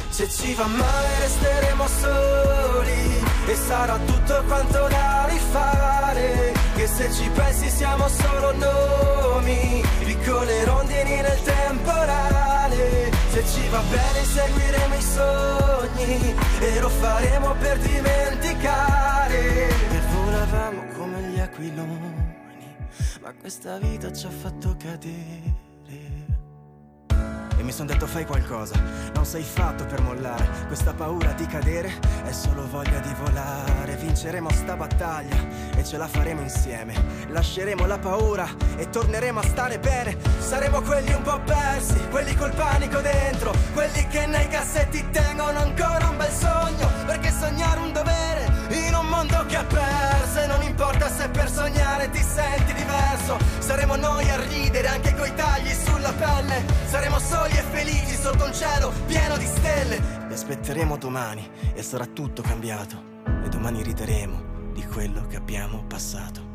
Se 0.09 0.29
ci 0.31 0.55
va 0.55 0.67
male 0.67 1.21
resteremo 1.21 1.87
soli 1.87 3.25
e 3.49 3.55
sarà 3.55 3.99
tutto 3.99 4.43
quanto 4.47 4.89
da 4.89 5.27
rifare. 5.29 6.55
Che 6.75 6.87
se 6.87 7.13
ci 7.13 7.29
pensi 7.31 7.69
siamo 7.69 8.09
solo 8.09 8.53
nomi, 8.57 9.83
piccole 10.05 10.65
rondini 10.65 11.21
nel 11.21 11.43
temporale. 11.43 13.11
Se 13.31 13.45
ci 13.47 13.69
va 13.69 13.81
bene 13.91 14.25
seguiremo 14.25 14.95
i 14.95 15.03
sogni 15.03 16.35
e 16.61 16.81
lo 16.81 16.89
faremo 16.89 17.55
per 17.57 17.79
dimenticare. 17.79 19.69
E 19.69 20.01
volavamo 20.15 20.85
come 20.97 21.21
gli 21.25 21.41
aquiloni, 21.41 22.77
ma 23.21 23.35
questa 23.39 23.77
vita 23.79 24.11
ci 24.13 24.27
ha 24.27 24.31
fatto 24.31 24.75
cadere. 24.79 25.65
Mi 27.66 27.73
son 27.73 27.87
detto 27.88 28.06
fai 28.06 28.25
qualcosa, 28.25 28.80
non 29.12 29.26
sei 29.26 29.42
fatto 29.42 29.85
per 29.87 30.00
mollare. 30.00 30.49
Questa 30.68 30.94
paura 30.94 31.32
di 31.32 31.46
cadere 31.46 31.92
è 32.25 32.30
solo 32.30 32.64
voglia 32.68 33.00
di 33.00 33.12
volare. 33.18 33.96
Vinceremo 33.96 34.49
sta 34.52 34.76
battaglia 34.76 35.35
e 35.75 35.82
ce 35.82 35.96
la 35.96 36.06
faremo 36.06 36.42
insieme. 36.42 36.94
Lasceremo 37.26 37.85
la 37.87 37.99
paura 37.99 38.46
e 38.76 38.88
torneremo 38.88 39.40
a 39.40 39.42
stare 39.42 39.80
bene. 39.80 40.16
Saremo 40.38 40.80
quelli 40.82 41.12
un 41.12 41.23
po' 41.23 41.40
persi, 41.40 41.99
quelli 42.08 42.37
col 42.37 42.52
panico 42.52 43.00
dentro 43.00 43.52
Quelli 43.73 44.06
che 44.06 44.26
nei 44.26 44.46
cassetti 44.46 45.04
tengono 45.11 45.58
ancora 45.58 46.08
un 46.08 46.16
bel 46.16 46.30
sogno 46.30 46.88
Perché 47.04 47.32
sognare 47.32 47.80
un 47.80 47.92
dovere 47.92 48.15
un 49.07 49.09
mondo 49.09 49.47
che 49.47 49.57
ha 49.57 49.65
perso 49.65 50.41
E 50.41 50.47
non 50.47 50.63
importa 50.63 51.09
se 51.09 51.29
per 51.29 51.49
sognare 51.51 52.11
ti 52.11 52.23
senti 52.23 52.75
diverso. 52.75 53.39
Saremo 53.59 53.97
noi 53.97 54.29
a 54.29 54.37
ridere 54.37 54.89
anche 54.89 55.15
coi 55.15 55.33
tagli 55.35 55.73
sulla 55.73 56.13
pelle. 56.13 56.65
Saremo 56.87 57.19
soli 57.19 57.57
e 57.57 57.63
felici 57.63 58.15
sotto 58.15 58.45
un 58.45 58.53
cielo 58.53 58.93
pieno 59.07 59.37
di 59.37 59.47
stelle. 59.47 59.97
E 60.29 60.33
aspetteremo 60.33 60.97
domani 60.97 61.49
e 61.75 61.83
sarà 61.83 62.07
tutto 62.07 62.43
cambiato. 62.43 63.15
E 63.45 63.49
domani 63.49 63.83
rideremo 63.83 64.73
di 64.73 64.85
quello 64.85 65.27
che 65.27 65.37
abbiamo 65.37 65.85
passato. 65.87 66.55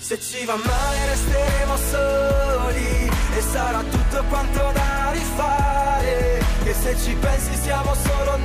Se 0.00 0.18
ci 0.20 0.44
va 0.44 0.56
male 0.56 1.06
resteremo 1.06 1.76
soli 1.76 3.10
e 3.36 3.40
sarà 3.40 3.82
tutto 3.82 4.24
quanto 4.24 4.72
da 4.72 5.10
rifare. 5.12 6.42
Che 6.64 6.74
se 6.74 6.96
ci 6.96 7.14
pensi 7.14 7.54
siamo 7.56 7.94
solo 7.94 8.36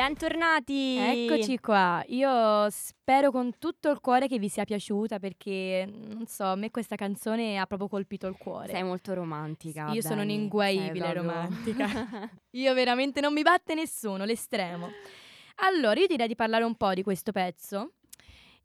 Bentornati! 0.00 0.96
Eccoci 0.96 1.58
qua, 1.58 2.02
io 2.06 2.70
spero 2.70 3.30
con 3.30 3.58
tutto 3.58 3.90
il 3.90 4.00
cuore 4.00 4.28
che 4.28 4.38
vi 4.38 4.48
sia 4.48 4.64
piaciuta 4.64 5.18
perché, 5.18 5.86
non 5.86 6.24
so, 6.26 6.44
a 6.44 6.54
me 6.54 6.70
questa 6.70 6.96
canzone 6.96 7.58
ha 7.58 7.66
proprio 7.66 7.86
colpito 7.86 8.26
il 8.26 8.36
cuore. 8.38 8.72
Sei 8.72 8.82
molto 8.82 9.12
romantica. 9.12 9.90
Io 9.92 10.00
sono 10.00 10.22
Benny, 10.22 10.36
un'inguaibile 10.36 11.12
proprio- 11.12 11.22
romantica. 11.22 12.30
Io 12.52 12.72
veramente 12.72 13.20
non 13.20 13.34
mi 13.34 13.42
batte 13.42 13.74
nessuno, 13.74 14.24
l'estremo. 14.24 14.88
Allora, 15.56 16.00
io 16.00 16.06
direi 16.06 16.28
di 16.28 16.34
parlare 16.34 16.64
un 16.64 16.76
po' 16.76 16.94
di 16.94 17.02
questo 17.02 17.30
pezzo. 17.30 17.90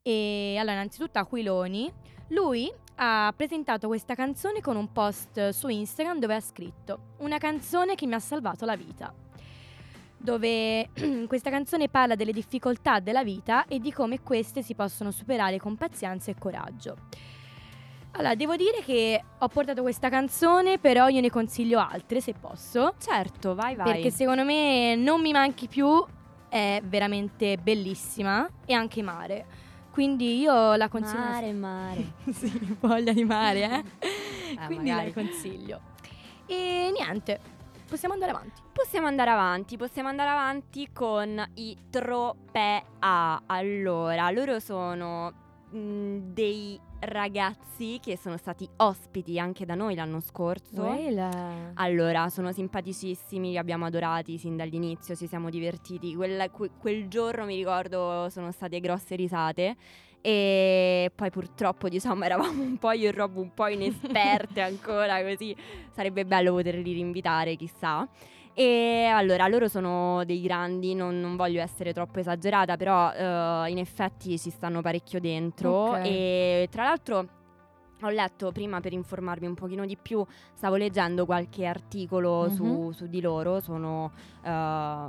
E 0.02 0.56
allora, 0.58 0.76
innanzitutto 0.76 1.20
Aquiloni, 1.20 1.92
lui 2.30 2.72
ha 2.96 3.34
presentato 3.36 3.88
questa 3.88 4.16
canzone 4.16 4.62
con 4.62 4.78
un 4.78 4.90
post 4.94 5.50
su 5.50 5.68
Instagram 5.68 6.18
dove 6.18 6.36
ha 6.36 6.40
scritto 6.40 7.16
Una 7.18 7.40
canzone 7.40 7.96
che 7.96 8.08
mi 8.08 8.14
ha 8.14 8.20
salvato 8.20 8.64
la 8.64 8.78
vita. 8.78 9.25
Dove 10.26 10.90
questa 11.28 11.52
canzone 11.52 11.88
parla 11.88 12.16
delle 12.16 12.32
difficoltà 12.32 13.00
della 13.00 13.24
vita 13.24 13.66
e 13.68 13.80
di 13.80 13.94
come 13.94 14.22
queste 14.24 14.64
si 14.64 14.74
possono 14.74 15.12
superare 15.12 15.60
con 15.60 15.76
pazienza 15.76 16.32
e 16.32 16.36
coraggio. 16.38 16.98
Allora, 18.14 18.34
devo 18.34 18.56
dire 18.56 18.82
che 18.84 19.24
ho 19.38 19.48
portato 19.48 19.84
questa 19.84 20.10
canzone, 20.10 20.80
però 20.80 21.10
io 21.10 21.22
ne 21.22 21.30
consiglio 21.30 21.80
altre 21.80 22.22
se 22.22 22.34
posso. 22.34 22.96
Certo, 22.98 23.54
vai, 23.54 23.76
vai. 23.76 23.92
Perché 23.92 24.10
secondo 24.10 24.44
me 24.44 24.96
non 24.96 25.22
mi 25.22 25.32
manchi 25.32 25.68
più, 25.68 26.04
è 26.50 26.82
veramente 26.84 27.58
bellissima 27.58 28.50
e 28.66 28.74
anche 28.74 29.04
mare. 29.04 29.46
Quindi 29.92 30.40
io 30.40 30.76
la 30.76 30.88
consiglio. 30.88 31.20
Mare, 31.20 31.54
mare. 31.54 32.14
sì, 32.34 32.78
voglia 32.80 33.14
di 33.14 33.24
mare, 33.26 33.64
eh. 33.64 33.84
Quindi 34.66 34.90
magari. 34.90 35.14
la 35.14 35.22
consiglio. 35.22 35.82
E 36.48 36.92
niente, 36.98 37.40
possiamo 37.88 38.16
andare 38.16 38.32
avanti. 38.32 38.65
Possiamo 38.76 39.08
andare 39.08 39.30
avanti, 39.30 39.78
possiamo 39.78 40.10
andare 40.10 40.32
avanti 40.32 40.90
con 40.92 41.42
i 41.54 41.78
Tropea. 41.90 43.42
Allora, 43.46 44.30
loro 44.32 44.60
sono 44.60 45.32
mh, 45.70 46.34
dei 46.34 46.78
ragazzi 47.00 48.00
che 48.02 48.18
sono 48.18 48.36
stati 48.36 48.68
ospiti 48.76 49.40
anche 49.40 49.66
da 49.66 49.76
noi 49.76 49.96
l'anno 49.96 50.20
scorso. 50.20 50.84
Allora, 51.76 52.28
sono 52.28 52.52
simpaticissimi, 52.52 53.52
li 53.52 53.58
abbiamo 53.58 53.86
adorati 53.86 54.38
sin 54.38 54.58
dall'inizio, 54.58 55.16
ci 55.16 55.28
siamo 55.28 55.50
divertiti. 55.50 56.14
Quel, 56.14 56.52
que- 56.52 56.72
quel 56.78 57.08
giorno 57.08 57.46
mi 57.46 57.56
ricordo 57.56 58.28
sono 58.30 58.52
state 58.52 58.82
grosse 58.82 59.16
risate. 59.16 59.76
E 60.20 61.12
poi 61.16 61.30
purtroppo 61.30 61.88
diciamo 61.88 62.26
eravamo 62.26 62.62
un 62.62 62.78
po' 62.78 62.92
io 62.92 63.08
e 63.08 63.12
Rob 63.14 63.38
un 63.38 63.54
po' 63.54 63.68
inesperte 63.68 64.60
ancora 64.60 65.22
così 65.24 65.56
sarebbe 65.94 66.26
bello 66.26 66.52
poterli 66.52 66.92
rinvitare 66.92 67.56
chissà 67.56 68.06
e 68.58 69.06
allora 69.14 69.48
loro 69.50 69.68
sono 69.68 70.24
dei 70.24 70.40
grandi 70.42 70.96
non, 70.96 71.20
non 71.20 71.36
voglio 71.36 71.62
essere 71.62 71.92
troppo 71.92 72.20
esagerata 72.20 72.78
però 72.78 73.12
eh, 73.12 73.70
in 73.70 73.78
effetti 73.80 74.40
ci 74.40 74.50
stanno 74.50 74.82
parecchio 74.82 75.20
dentro 75.20 75.90
Ok. 75.90 76.00
e 76.06 76.68
tra 76.72 76.84
l'altro 76.86 77.28
ho 78.02 78.10
letto 78.10 78.52
prima 78.54 78.80
per 78.80 78.94
informarmi 78.94 79.48
un 79.48 79.56
pochino 79.56 79.86
di 79.86 79.98
più, 79.98 80.24
stavo 80.54 80.76
leggendo 80.76 81.26
qualche 81.26 81.66
articolo 81.66 82.50
su, 82.50 82.64
Mhm. 82.64 82.90
su 82.92 83.08
di 83.08 83.20
loro, 83.22 83.60
sono 83.62 84.12
eh, 84.44 85.08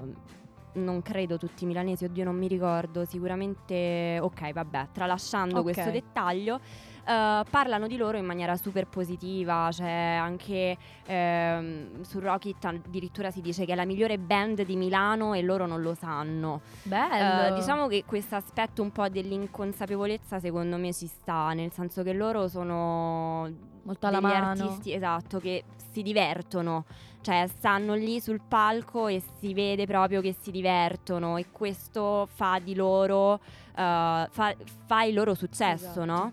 non 0.77 1.01
credo 1.03 1.37
tutti 1.39 1.67
milanesi, 1.67 2.05
oddio 2.05 2.25
non 2.25 2.37
mi 2.37 2.49
ricordo, 2.49 3.05
sicuramente 3.05 4.19
ok 4.21 4.53
vabbè, 4.53 4.89
tralasciando 4.93 5.59
Ok. 5.59 5.63
questo 5.63 5.91
dettaglio. 5.91 6.61
Eh, 7.07 7.43
parlano 7.49 7.87
di 7.87 7.97
loro 7.97 8.17
in 8.19 8.25
maniera 8.25 8.57
super 8.57 8.87
positiva, 8.87 9.69
c'è 9.71 9.89
anche 10.21 10.77
ehm, 11.07 12.03
su 12.03 12.19
Rocket 12.19 12.65
addirittura 12.65 13.31
si 13.31 13.41
dice 13.41 13.65
che 13.65 13.73
è 13.73 13.75
la 13.77 13.85
migliore 13.85 14.19
band 14.19 14.63
di 14.63 14.77
Milano 14.77 15.35
e 15.35 15.43
loro 15.43 15.67
non 15.67 15.83
lo 15.83 15.95
sanno. 15.95 16.61
Bello. 16.83 17.55
Eh, 17.55 17.59
diciamo 17.59 17.87
che 17.87 18.05
questo 18.05 18.35
aspetto 18.35 18.83
un 18.83 18.91
po' 18.91 19.09
dell'inconsapevolezza 19.09 20.41
secondo 20.41 20.77
me 20.77 20.93
ci 20.93 21.07
sta, 21.07 21.53
nel 21.53 21.73
senso 21.73 22.03
che 22.03 22.13
loro 22.13 22.49
sono 22.49 23.49
molto 23.83 24.07
alla 24.07 24.19
degli 24.21 24.31
mano. 24.31 24.63
artisti 24.65 24.93
esatto 24.93 25.39
che 25.39 25.63
si 25.93 26.03
divertono, 26.03 26.85
cioè 27.23 27.47
stanno 27.47 27.95
lì 27.95 28.21
sul 28.21 28.41
palco 28.47 29.07
e 29.07 29.23
si 29.39 29.55
vede 29.55 29.87
proprio 29.87 30.21
che 30.21 30.35
si 30.39 30.51
divertono 30.51 31.37
e 31.39 31.47
questo 31.51 32.29
fa 32.35 32.59
di 32.63 32.75
loro 32.75 33.41
eh, 33.75 34.27
fa, 34.31 34.55
fa 34.87 35.03
il 35.05 35.15
loro 35.15 35.35
successo, 35.35 35.87
Esatto. 36.03 36.05
no? 36.05 36.33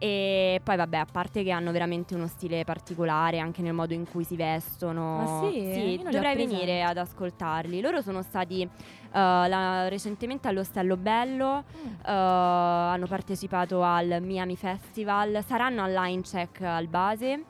E 0.00 0.60
poi 0.62 0.76
vabbè, 0.76 0.96
a 0.96 1.06
parte 1.10 1.42
che 1.42 1.50
hanno 1.50 1.72
veramente 1.72 2.14
uno 2.14 2.28
stile 2.28 2.62
particolare 2.64 3.40
anche 3.40 3.62
nel 3.62 3.72
modo 3.72 3.94
in 3.94 4.08
cui 4.08 4.22
si 4.22 4.36
vestono. 4.36 5.46
Ah, 5.46 5.50
sì? 5.50 6.00
Ho 6.06 6.10
dovrei 6.10 6.36
venire 6.36 6.84
ad 6.84 6.98
ascoltarli. 6.98 7.80
Loro 7.80 8.00
sono 8.00 8.22
stati 8.22 8.62
eh, 8.62 8.68
la- 9.12 9.88
recentemente 9.88 10.46
all'Ostello 10.46 10.96
Bello, 10.96 11.64
Mm. 11.64 11.86
eh, 12.06 12.10
hanno 12.12 13.06
partecipato 13.06 13.82
al 13.82 14.18
Miami 14.22 14.54
Festival, 14.56 15.42
saranno 15.44 15.82
al 15.82 15.92
Line 15.92 16.22
Check 16.22 16.60
al 16.62 16.86
base. 16.86 17.32
Eh, 17.32 17.42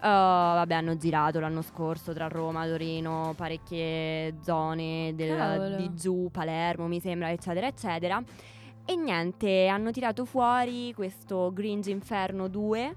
vabbè, 0.00 0.74
hanno 0.74 0.96
girato 0.96 1.40
l'anno 1.40 1.62
scorso 1.62 2.12
tra 2.12 2.28
Roma, 2.28 2.64
Torino, 2.66 3.34
parecchie 3.36 4.36
zone 4.42 5.12
del- 5.16 5.74
di 5.76 5.94
giù, 5.96 6.28
Palermo, 6.30 6.86
mi 6.86 7.00
sembra, 7.00 7.32
eccetera, 7.32 7.66
eccetera. 7.66 8.22
E 8.90 8.96
niente, 8.96 9.66
hanno 9.66 9.90
tirato 9.90 10.24
fuori 10.24 10.94
questo 10.94 11.50
Gringe 11.52 11.90
Inferno 11.90 12.48
2, 12.48 12.96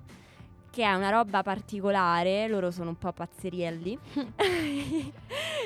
che 0.69 0.83
è 0.83 0.93
una 0.93 1.09
roba 1.09 1.43
particolare, 1.43 2.47
loro 2.47 2.71
sono 2.71 2.91
un 2.91 2.97
po' 2.97 3.11
pazzerielli. 3.11 3.99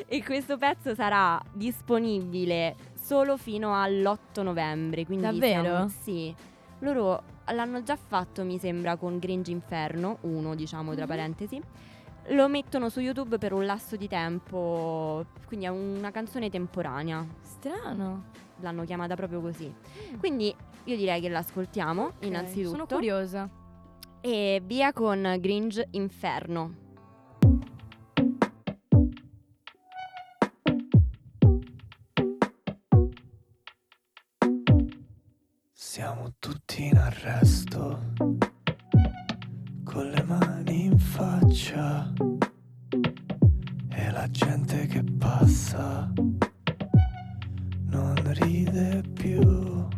e 0.07 0.23
questo 0.23 0.57
pezzo 0.57 0.95
sarà 0.95 1.39
disponibile 1.53 2.75
solo 2.99 3.37
fino 3.37 3.75
all'8 3.79 4.41
novembre. 4.41 5.05
Quindi 5.05 5.25
Davvero? 5.25 5.61
siamo- 5.63 5.87
sì. 5.89 6.35
Loro 6.79 7.21
l'hanno 7.51 7.83
già 7.83 7.95
fatto, 7.95 8.43
mi 8.43 8.57
sembra, 8.57 8.95
con 8.95 9.19
Gringe 9.19 9.51
Inferno, 9.51 10.17
uno 10.21 10.55
diciamo 10.55 10.93
tra 10.95 11.03
Mhm. 11.03 11.07
parentesi. 11.07 11.61
Lo 12.29 12.47
mettono 12.47 12.89
su 12.89 12.99
YouTube 12.99 13.37
per 13.37 13.53
un 13.53 13.63
lasso 13.67 13.95
di 13.95 14.07
tempo, 14.07 15.23
quindi 15.45 15.67
è 15.67 15.69
una 15.69 16.09
canzone 16.09 16.49
temporanea. 16.49 17.23
Strano. 17.41 18.23
L'hanno 18.61 18.83
chiamata 18.83 19.15
proprio 19.15 19.41
così. 19.41 19.73
Quindi 20.17 20.55
io 20.85 20.95
direi 20.95 21.21
che 21.21 21.29
l'ascoltiamo 21.29 22.03
Ok, 22.03 22.13
innanzitutto. 22.25 22.69
Sono 22.69 22.85
curiosa. 22.85 23.49
E 24.21 24.61
via 24.65 24.93
con 24.93 25.37
Gringe 25.39 25.87
Inferno. 25.91 26.83
Siamo 35.71 36.33
tutti 36.39 36.85
in 36.85 36.97
arresto, 36.97 38.11
con 39.83 40.09
le 40.09 40.23
mani 40.23 40.85
in 40.85 40.97
faccia, 40.97 42.11
e 43.89 44.11
la 44.11 44.29
gente 44.29 44.87
che 44.87 45.03
passa 45.17 46.11
non 47.95 48.13
ride 48.39 49.01
più. 49.13 49.94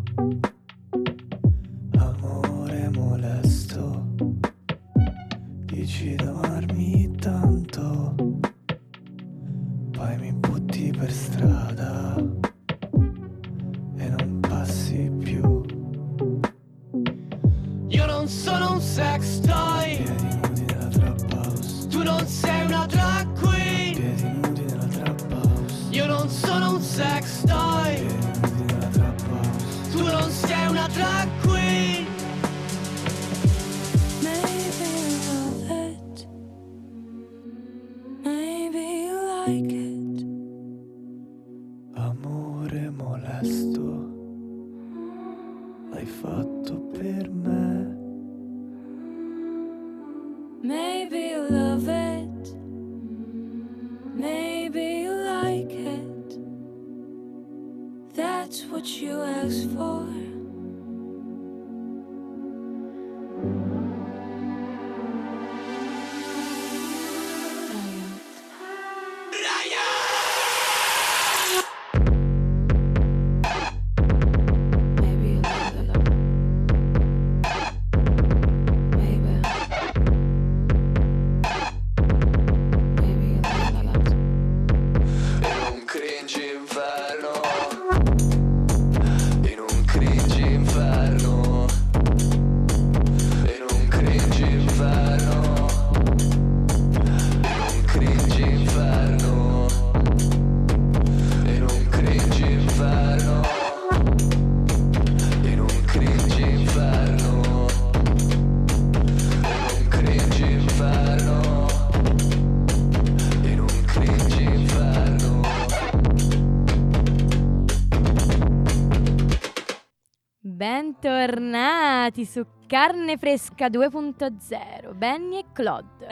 Bentornati 121.00 122.26
su 122.26 122.44
Carne 122.66 123.18
Fresca 123.18 123.68
2.0, 123.68 124.96
Benny 124.96 125.38
e 125.40 125.46
Claude. 125.54 126.08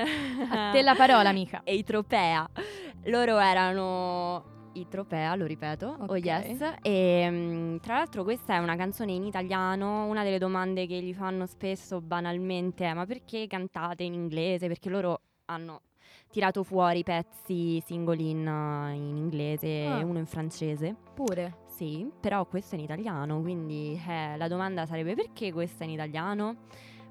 A 0.50 0.72
te 0.72 0.82
la 0.84 0.94
parola, 0.96 1.30
amica. 1.30 1.62
e 1.64 1.76
i 1.76 1.84
Tropea. 1.84 2.48
Loro 3.06 3.38
erano 3.40 4.70
i 4.74 4.88
Tropea, 4.88 5.36
lo 5.36 5.46
ripeto, 5.46 5.88
oh 6.02 6.04
Ok. 6.04 6.24
yes. 6.24 6.74
E 6.84 7.28
mm, 7.30 7.78
tra 7.78 7.96
l'altro 7.96 8.24
questa 8.24 8.54
è 8.56 8.58
una 8.60 8.76
canzone 8.76 9.12
in 9.14 9.24
italiano, 9.24 10.06
una 10.06 10.24
delle 10.24 10.38
domande 10.38 10.86
che 10.86 11.02
gli 11.02 11.14
fanno 11.14 11.46
spesso 11.48 12.00
banalmente 12.02 12.86
è 12.86 12.94
ma 12.94 13.06
perché 13.06 13.48
cantate 13.48 14.04
in 14.04 14.14
inglese? 14.14 14.68
Perché 14.68 14.90
loro 14.90 15.20
hanno 15.46 15.82
tirato 16.30 16.64
fuori 16.64 17.04
pezzi 17.04 17.82
singoli 17.86 18.30
in, 18.30 18.40
in 18.94 19.18
inglese 19.18 19.86
Ah. 19.88 20.00
e 20.00 20.04
uno 20.04 20.20
in 20.20 20.26
francese. 20.28 20.96
Pure. 21.14 21.64
Sì, 21.76 22.10
però 22.22 22.46
questo 22.46 22.76
è 22.76 22.78
in 22.78 22.86
italiano, 22.86 23.42
quindi 23.42 24.02
eh, 24.08 24.38
la 24.38 24.48
domanda 24.48 24.86
sarebbe 24.86 25.14
perché 25.14 25.52
questo 25.52 25.84
è 25.84 25.86
in 25.86 25.92
italiano? 25.92 26.56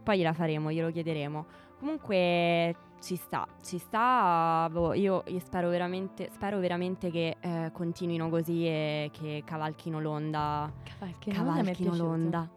Poi 0.02 0.16
gliela 0.16 0.32
faremo, 0.32 0.72
glielo 0.72 0.90
chiederemo. 0.90 1.44
Comunque 1.78 2.74
ci 3.02 3.16
sta, 3.16 3.46
ci 3.62 3.76
sta, 3.76 4.66
boh, 4.72 4.94
io, 4.94 5.22
io 5.26 5.38
spero 5.38 5.68
veramente, 5.68 6.30
spero 6.32 6.60
veramente 6.60 7.10
che 7.10 7.36
eh, 7.40 7.72
continuino 7.74 8.30
così 8.30 8.66
e 8.66 9.10
che 9.12 9.42
cavalchino 9.44 10.00
l'onda, 10.00 10.72
Cavalchino 10.82 11.34
cavalchino 11.36 11.94
l'onda. 11.94 12.48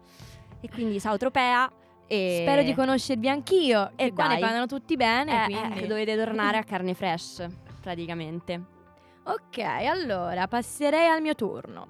E 0.60 0.68
quindi 0.70 0.98
ciao 1.00 1.18
Tropea 1.18 1.70
e... 2.06 2.38
Spero 2.40 2.62
di 2.62 2.72
conoscervi 2.72 3.28
anch'io. 3.28 3.90
E 3.96 4.14
qua 4.14 4.28
ne 4.28 4.32
dai. 4.34 4.40
parlano 4.40 4.64
tutti 4.64 4.96
bene. 4.96 5.42
Eh, 5.42 5.44
quindi. 5.44 5.80
eh, 5.80 5.86
dovete 5.86 6.16
tornare 6.16 6.56
a 6.56 6.62
carne 6.64 6.94
fresh, 6.94 7.46
praticamente. 7.82 8.76
Ok, 9.28 9.58
allora 9.58 10.48
passerei 10.48 11.06
al 11.08 11.20
mio 11.20 11.34
turno. 11.34 11.88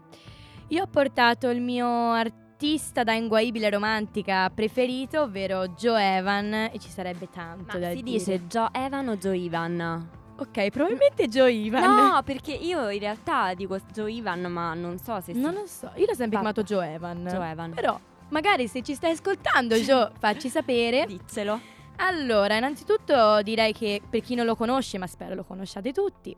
Io 0.69 0.83
ho 0.83 0.87
portato 0.89 1.49
il 1.51 1.61
mio 1.61 1.87
artista 2.13 3.05
da 3.05 3.13
inguaibile 3.13 3.71
romantica 3.71 4.51
preferito, 4.51 5.23
ovvero 5.23 5.69
Joe 5.69 6.17
Evan, 6.17 6.53
e 6.73 6.79
ci 6.79 6.89
sarebbe 6.89 7.29
tanto 7.31 7.79
da 7.79 7.91
si 7.91 8.03
dire. 8.03 8.19
dice 8.19 8.47
Joe 8.47 8.69
Evan 8.73 9.09
o 9.09 9.17
Joe 9.17 9.37
Ivan? 9.37 10.09
Ok, 10.37 10.69
probabilmente 10.71 11.29
Joe 11.29 11.53
Ivan. 11.53 11.95
No, 11.95 12.23
perché 12.25 12.53
io 12.53 12.91
in 12.91 12.99
realtà 13.01 13.55
dico 13.55 13.79
Joe 13.93 14.11
Ivan, 14.13 14.41
ma 14.53 14.75
non 14.75 14.99
so 14.99 15.21
se 15.21 15.33
Non 15.33 15.53
si... 15.53 15.59
lo 15.61 15.67
so, 15.67 15.93
io 15.95 16.07
l'ho 16.07 16.15
sempre 16.15 16.39
Vabbè. 16.39 16.53
chiamato 16.53 16.63
Joe 16.65 16.93
Evan. 16.93 17.25
Joe 17.25 17.51
Evan. 17.51 17.71
Però, 17.73 17.99
magari 18.31 18.67
se 18.67 18.83
ci 18.83 18.95
stai 18.95 19.13
ascoltando, 19.13 19.77
Joe, 19.77 20.11
facci 20.19 20.49
sapere. 20.49 21.07
Diccelo. 21.07 21.77
Allora, 22.01 22.57
innanzitutto 22.57 23.43
direi 23.43 23.73
che 23.73 24.01
per 24.09 24.21
chi 24.21 24.37
non 24.37 24.47
lo 24.47 24.55
conosce, 24.55 24.99
ma 24.99 25.09
spero 25.09 25.35
lo 25.35 25.43
conosciate 25.43 25.91
tutti, 25.93 26.37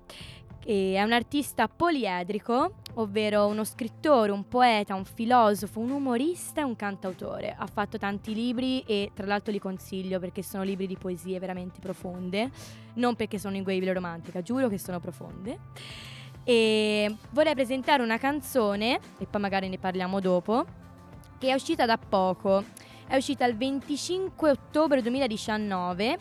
che 0.60 0.94
è 0.94 1.02
un 1.02 1.12
artista 1.12 1.68
poliedrico, 1.68 2.74
ovvero 2.94 3.46
uno 3.46 3.64
scrittore, 3.64 4.30
un 4.30 4.46
poeta, 4.46 4.94
un 4.94 5.04
filosofo, 5.04 5.80
un 5.80 5.90
umorista 5.90 6.60
e 6.60 6.64
un 6.64 6.76
cantautore. 6.76 7.54
Ha 7.58 7.66
fatto 7.66 7.98
tanti 7.98 8.34
libri 8.34 8.80
e 8.86 9.10
tra 9.14 9.26
l'altro 9.26 9.52
li 9.52 9.58
consiglio 9.58 10.20
perché 10.20 10.42
sono 10.42 10.62
libri 10.62 10.86
di 10.86 10.96
poesie 10.96 11.38
veramente 11.38 11.80
profonde, 11.80 12.50
non 12.94 13.16
perché 13.16 13.38
sono 13.38 13.56
inguaibile 13.56 13.92
romantica, 13.92 14.42
giuro 14.42 14.68
che 14.68 14.78
sono 14.78 15.00
profonde. 15.00 15.58
E 16.44 17.16
vorrei 17.30 17.54
presentare 17.54 18.02
una 18.02 18.18
canzone, 18.18 19.00
e 19.18 19.26
poi 19.26 19.40
magari 19.40 19.68
ne 19.68 19.78
parliamo 19.78 20.20
dopo, 20.20 20.64
che 21.38 21.48
è 21.48 21.54
uscita 21.54 21.86
da 21.86 21.96
poco. 21.96 22.64
È 23.06 23.16
uscita 23.16 23.44
il 23.44 23.56
25 23.56 24.50
ottobre 24.50 25.02
2019 25.02 26.18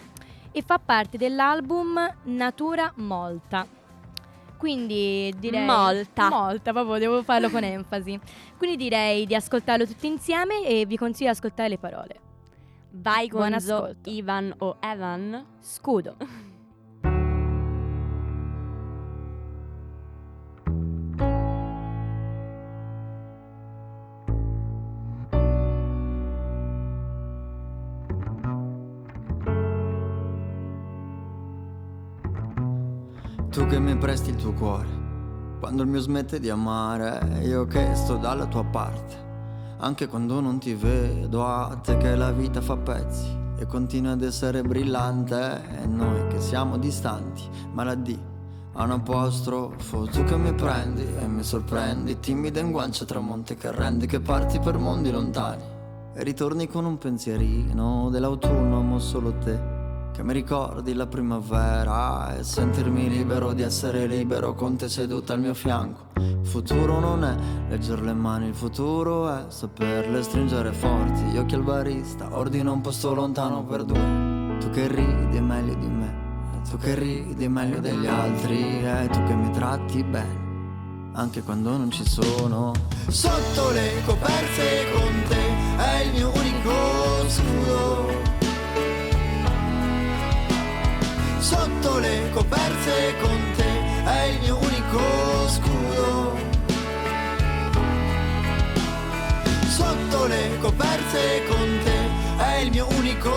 e 0.52 0.62
fa 0.64 0.80
parte 0.80 1.18
dell'album 1.18 2.16
Natura 2.24 2.92
Molta. 2.96 3.79
Quindi 4.60 5.34
direi 5.40 5.66
Molta. 5.66 6.28
Molta, 6.28 6.74
proprio 6.74 6.98
devo 6.98 7.24
farlo 7.24 7.50
con 7.50 7.64
enfasi. 7.64 8.20
Quindi 8.58 8.76
direi 8.76 9.26
di 9.26 9.34
ascoltarlo 9.34 9.88
tutti 9.88 10.06
insieme 10.06 10.66
e 10.66 10.86
vi 10.86 10.98
consiglio 10.98 11.32
di 11.32 11.38
ascoltare 11.38 11.70
le 11.70 11.78
parole. 11.78 12.20
Vai 12.92 13.30
con. 13.30 13.56
Ivan 14.04 14.54
o 14.58 14.76
Evan. 14.82 15.46
Scudo. 15.62 16.18
che 33.70 33.80
mi 33.80 33.96
presti 33.96 34.32
il 34.32 34.36
tuo 34.36 34.52
cuore, 34.54 34.88
quando 35.60 35.84
il 35.84 35.90
mio 35.90 36.00
smette 36.00 36.40
di 36.40 36.50
amare, 36.50 37.40
io 37.44 37.68
che 37.68 37.94
sto 37.94 38.16
dalla 38.16 38.48
tua 38.48 38.64
parte. 38.64 39.28
Anche 39.78 40.08
quando 40.08 40.40
non 40.40 40.58
ti 40.58 40.74
vedo, 40.74 41.46
a 41.46 41.76
te 41.76 41.96
che 41.98 42.16
la 42.16 42.32
vita 42.32 42.62
fa 42.62 42.78
pezzi 42.78 43.28
e 43.60 43.68
continua 43.68 44.14
ad 44.14 44.24
essere 44.24 44.64
brillante. 44.64 45.62
E 45.84 45.86
noi 45.86 46.26
che 46.30 46.42
siamo 46.42 46.78
distanti, 46.78 47.44
ma 47.72 47.84
la 47.84 47.94
D 47.94 48.18
ha 48.74 48.84
un 48.84 48.92
apostrofo. 48.92 50.06
Tu 50.06 50.24
che 50.24 50.36
mi 50.36 50.54
prendi 50.54 51.06
e 51.20 51.28
mi 51.28 51.44
sorprendi, 51.44 52.20
timida 52.20 52.60
in 52.60 52.72
guancia 52.72 53.06
tra 53.06 53.20
monte 53.20 53.54
che 53.54 53.72
rendi, 53.72 54.08
che 54.08 54.20
parti 54.20 54.58
per 54.58 54.80
mondi 54.80 55.12
lontani. 55.12 55.64
E 56.16 56.24
ritorni 56.24 56.68
con 56.68 56.86
un 56.86 56.98
pensierino 56.98 58.10
dell'autunno, 58.10 58.80
amo 58.80 58.98
solo 58.98 59.32
te. 59.38 59.79
Che 60.12 60.24
mi 60.24 60.34
ricordi 60.34 60.94
la 60.94 61.08
primavera 61.08 62.36
e 62.36 62.44
sentirmi 62.44 63.10
libero 63.10 63.54
di 63.54 63.62
essere 63.62 64.06
libero 64.06 64.54
con 64.54 64.76
te 64.76 64.90
seduta 64.90 65.34
al 65.34 65.40
mio 65.40 65.54
fianco. 65.54 66.08
Il 66.18 66.46
futuro 66.46 67.00
non 67.00 67.24
è 67.24 67.36
leggere 67.70 68.02
le 68.02 68.14
mani, 68.14 68.48
il 68.48 68.56
futuro 68.56 69.30
è 69.30 69.46
saperle 69.48 70.22
stringere 70.22 70.74
forti. 70.74 71.22
Gli 71.22 71.38
occhi 71.38 71.56
al 71.56 71.64
barista, 71.64 72.36
ordina 72.38 72.72
un 72.72 72.82
posto 72.82 73.14
lontano 73.14 73.64
per 73.64 73.84
due. 73.84 74.58
Tu 74.60 74.70
che 74.72 74.88
ridi 74.88 75.40
meglio 75.40 75.76
di 75.76 75.88
me, 75.88 76.62
tu 76.70 76.78
che 76.78 76.96
ridi 76.96 77.48
meglio 77.48 77.80
degli 77.80 78.08
altri, 78.08 78.84
e 78.84 79.08
tu 79.10 79.24
che 79.24 79.34
mi 79.36 79.52
tratti 79.52 80.04
bene. 80.04 80.48
Anche 81.14 81.42
quando 81.42 81.76
non 81.76 81.90
ci 81.90 82.08
sono 82.08 82.72
Sotto 83.08 83.72
le 83.72 84.02
coperte 84.06 84.92
con 84.94 85.24
te 85.28 85.76
È 85.76 86.02
il 86.04 86.12
mio 86.12 86.32
unico 86.34 87.28
scudo 87.28 88.29
Sotto 91.40 92.00
le 92.00 92.30
coperte 92.32 93.16
con 93.22 93.52
te 93.56 94.04
è 94.04 94.24
il 94.26 94.40
mio 94.42 94.58
unico 94.58 95.00
scudo. 95.48 96.38
Sotto 99.68 100.26
le 100.28 100.58
coperte 100.60 101.46
con 101.48 101.80
te 101.84 102.44
è 102.44 102.58
il 102.58 102.72
mio 102.72 102.88
unico 102.90 103.32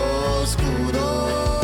scudo. 0.45 1.61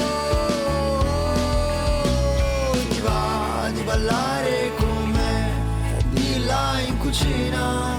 Ti 2.89 2.99
va 3.01 3.69
di 3.73 3.81
ballare 3.81 4.71
con 4.77 5.11
me 5.11 5.51
di 6.11 6.45
là 6.45 6.79
in 6.79 6.97
cucina. 6.97 7.98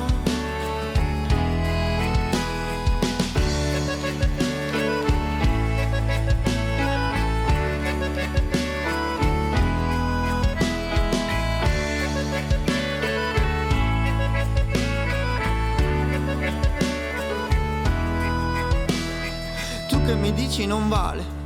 Mi 20.31 20.33
dici 20.33 20.65
non 20.65 20.89
vale. 20.89 21.39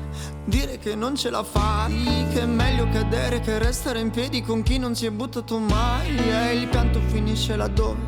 Dire 0.44 0.76
che 0.76 0.94
non 0.94 1.16
ce 1.16 1.30
la 1.30 1.42
fai 1.42 2.26
Che 2.30 2.42
è 2.42 2.44
meglio 2.44 2.86
cadere 2.90 3.40
che 3.40 3.58
restare 3.58 3.98
in 3.98 4.10
piedi 4.10 4.42
Con 4.42 4.62
chi 4.62 4.76
non 4.76 4.94
si 4.94 5.06
è 5.06 5.10
buttato 5.10 5.58
mai. 5.58 6.14
E 6.16 6.54
il 6.54 6.68
pianto 6.68 7.00
finisce 7.06 7.56
laddove 7.56 8.02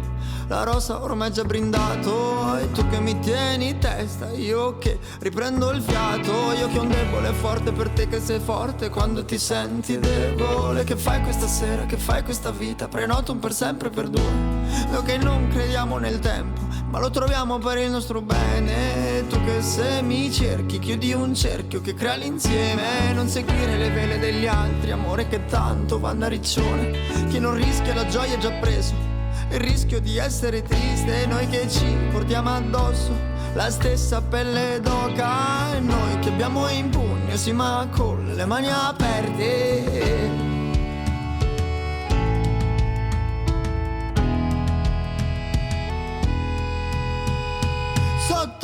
La 0.48 0.64
rosa 0.64 1.02
ormai 1.02 1.30
è 1.30 1.32
già 1.32 1.44
brindato. 1.44 2.58
E 2.58 2.70
tu 2.72 2.86
che 2.88 3.00
mi 3.00 3.18
tieni 3.20 3.78
testa 3.78 4.30
Io 4.32 4.76
che 4.76 4.98
riprendo 5.20 5.70
il 5.70 5.80
fiato. 5.80 6.52
Io 6.52 6.68
che 6.68 6.78
ho 6.78 6.82
un 6.82 6.88
debole 6.88 7.32
forte 7.32 7.72
per 7.72 7.88
te 7.88 8.06
che 8.06 8.20
sei 8.20 8.38
forte 8.38 8.90
Quando 8.90 9.24
ti 9.24 9.38
senti 9.38 9.98
debole. 9.98 10.84
Che 10.84 10.96
fai 10.96 11.22
questa 11.22 11.46
sera, 11.46 11.86
che 11.86 11.96
fai 11.96 12.22
questa 12.22 12.50
vita? 12.50 12.86
Prenoto 12.86 13.32
un 13.32 13.38
per 13.38 13.54
sempre 13.54 13.88
per 13.88 14.08
due. 14.08 14.30
Noi 14.90 15.02
che 15.04 15.16
non 15.16 15.48
crediamo 15.48 15.96
nel 15.96 16.18
tempo 16.18 16.65
ma 16.96 17.02
lo 17.02 17.10
troviamo 17.10 17.58
per 17.58 17.76
il 17.76 17.90
nostro 17.90 18.22
bene. 18.22 19.26
Tu 19.28 19.38
che 19.44 19.60
se 19.60 20.00
mi 20.00 20.32
cerchi, 20.32 20.78
chiudi 20.78 21.12
un 21.12 21.34
cerchio 21.34 21.82
che 21.82 21.92
crea 21.92 22.16
l'insieme. 22.16 23.12
Non 23.12 23.28
seguire 23.28 23.76
le 23.76 23.90
vele 23.90 24.18
degli 24.18 24.46
altri, 24.46 24.92
amore 24.92 25.28
che 25.28 25.44
tanto 25.44 26.00
va 26.00 26.16
a 26.18 26.26
riccione. 26.26 26.92
Chi 27.28 27.38
non 27.38 27.54
rischia 27.54 27.92
la 27.92 28.06
gioia 28.06 28.36
è 28.36 28.38
già 28.38 28.50
preso. 28.52 28.94
Il 29.50 29.60
rischio 29.60 30.00
di 30.00 30.16
essere 30.16 30.62
triste, 30.62 31.26
noi 31.26 31.46
che 31.48 31.68
ci 31.68 31.84
portiamo 32.10 32.48
addosso 32.48 33.12
la 33.52 33.68
stessa 33.68 34.22
pelle 34.22 34.80
d'oca. 34.80 35.74
E 35.74 35.80
noi 35.80 36.18
che 36.20 36.30
abbiamo 36.30 36.66
in 36.68 36.88
pugno, 36.88 37.36
sì, 37.36 37.52
ma 37.52 37.86
con 37.94 38.32
le 38.34 38.46
mani 38.46 38.70
aperte. 38.70 40.45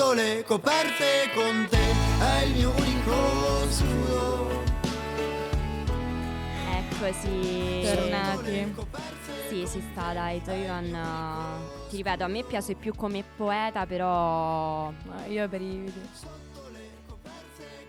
Sotto 0.03 0.13
le 0.15 0.45
coperte 0.45 1.31
con 1.33 1.67
te, 1.71 1.79
è 1.79 2.43
il 2.45 2.55
mio 2.55 2.71
unico 2.77 3.71
scudo. 3.71 4.63
Eccoci. 6.73 7.83
Tornati. 7.85 8.75
Sì, 9.49 9.67
si 9.67 9.83
sta, 9.93 10.13
dai, 10.13 10.43
Toivan. 10.43 10.95
eh, 10.95 11.89
Ti 11.91 11.97
ripeto, 11.97 12.25
a 12.25 12.27
me 12.29 12.43
piace 12.43 12.75
più 12.75 12.95
come 12.95 13.23
poeta, 13.37 13.87
però 13.87 14.91
Ma 15.05 15.27
io 15.29 15.49
per 15.49 15.61
i 15.61 15.93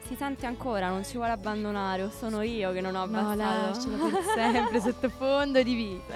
si 0.05 0.15
sente 0.15 0.45
ancora, 0.45 0.89
non 0.89 1.03
si 1.05 1.15
vuole 1.15 1.31
abbandonare, 1.31 2.03
o 2.03 2.11
sono 2.11 2.41
io 2.41 2.73
che 2.73 2.81
non 2.81 2.93
ho 2.93 3.05
No, 3.05 3.31
abbassato. 3.31 3.87
lascialo 3.95 4.09
per 4.09 4.23
sempre 4.35 4.81
sottofondo 4.83 5.63
di 5.63 5.73
vita. 5.73 6.15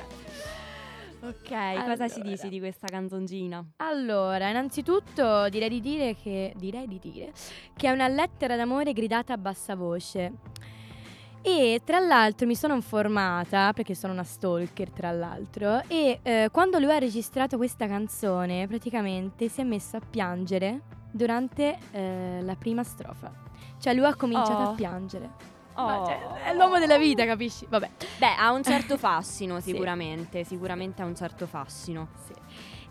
Ok, 1.28 1.50
cosa 1.86 2.08
ci 2.08 2.16
Allora. 2.20 2.30
dici 2.30 2.50
di 2.50 2.60
questa 2.60 2.88
canzoncina? 2.88 3.66
Allora, 3.78 4.50
innanzitutto 4.50 5.50
direi 5.50 5.70
di 5.70 5.82
dire 5.82 6.16
che 6.16 6.54
direi 6.56 6.88
di 6.88 7.00
dire 7.00 7.32
che 7.76 7.88
è 7.88 7.92
una 7.92 8.08
lettera 8.08 8.56
d'amore 8.56 8.94
gridata 8.94 9.34
a 9.34 9.38
bassa 9.38 9.76
voce. 9.76 10.34
E 11.42 11.82
tra 11.86 12.00
l'altro 12.00 12.46
mi 12.48 12.56
sono 12.56 12.74
informata, 12.76 13.72
perché 13.74 13.96
sono 13.96 14.12
una 14.14 14.24
stalker 14.24 14.90
tra 14.92 15.12
l'altro, 15.12 15.82
e 15.88 16.20
eh, 16.22 16.50
quando 16.52 16.78
lui 16.80 16.92
ha 16.92 16.98
registrato 16.98 17.58
questa 17.58 17.88
canzone 17.88 18.68
praticamente 18.68 19.48
si 19.48 19.62
è 19.62 19.64
messo 19.64 19.96
a 19.98 20.02
piangere 20.02 20.82
durante 21.12 21.78
eh, 21.92 22.40
la 22.42 22.56
prima 22.56 22.84
strofa. 22.84 23.32
Cioè 23.80 23.94
lui 23.94 24.06
ha 24.06 24.16
cominciato 24.16 24.64
Oh. 24.64 24.72
a 24.72 24.76
piangere. 24.76 25.30
Oh. 25.78 26.06
Cioè, 26.06 26.44
è 26.46 26.54
l'uomo 26.56 26.80
della 26.80 26.98
vita, 26.98 27.26
capisci? 27.26 27.66
Vabbè. 27.70 27.90
Beh, 28.18 28.36
ha 28.38 28.52
un 28.52 28.64
certo 28.64 28.98
fascino, 29.00 29.60
Sì. 29.60 29.72
sicuramente. 29.72 30.44
Sicuramente 30.44 31.02
ha 31.02 31.06
un 31.06 31.16
certo 31.16 31.46
fascino. 31.46 32.08
Sì. 32.26 32.34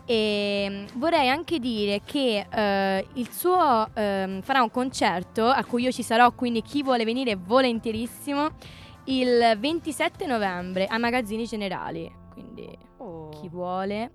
E 0.09 0.67
mm, 0.69 0.85
vorrei 0.99 1.27
anche 1.29 1.59
dire 1.59 2.01
che 2.05 2.45
eh, 2.49 3.07
il 3.13 3.29
suo 3.31 3.89
ehm, 3.93 4.41
farà 4.41 4.61
un 4.61 4.71
concerto 4.71 5.45
a 5.47 5.63
cui 5.65 5.83
io 5.83 5.91
ci 5.91 6.01
sarò, 6.03 6.31
quindi 6.31 6.61
chi 6.61 6.81
vuole 6.81 7.03
venire 7.03 7.35
volentierissimo 7.35 8.47
il 9.05 9.57
27 9.59 10.25
novembre 10.25 10.85
a 10.85 10.97
Magazzini 10.97 11.45
Generali. 11.45 12.09
Quindi 12.31 12.85
Oh. 12.99 13.29
chi 13.29 13.47
vuole. 13.49 14.11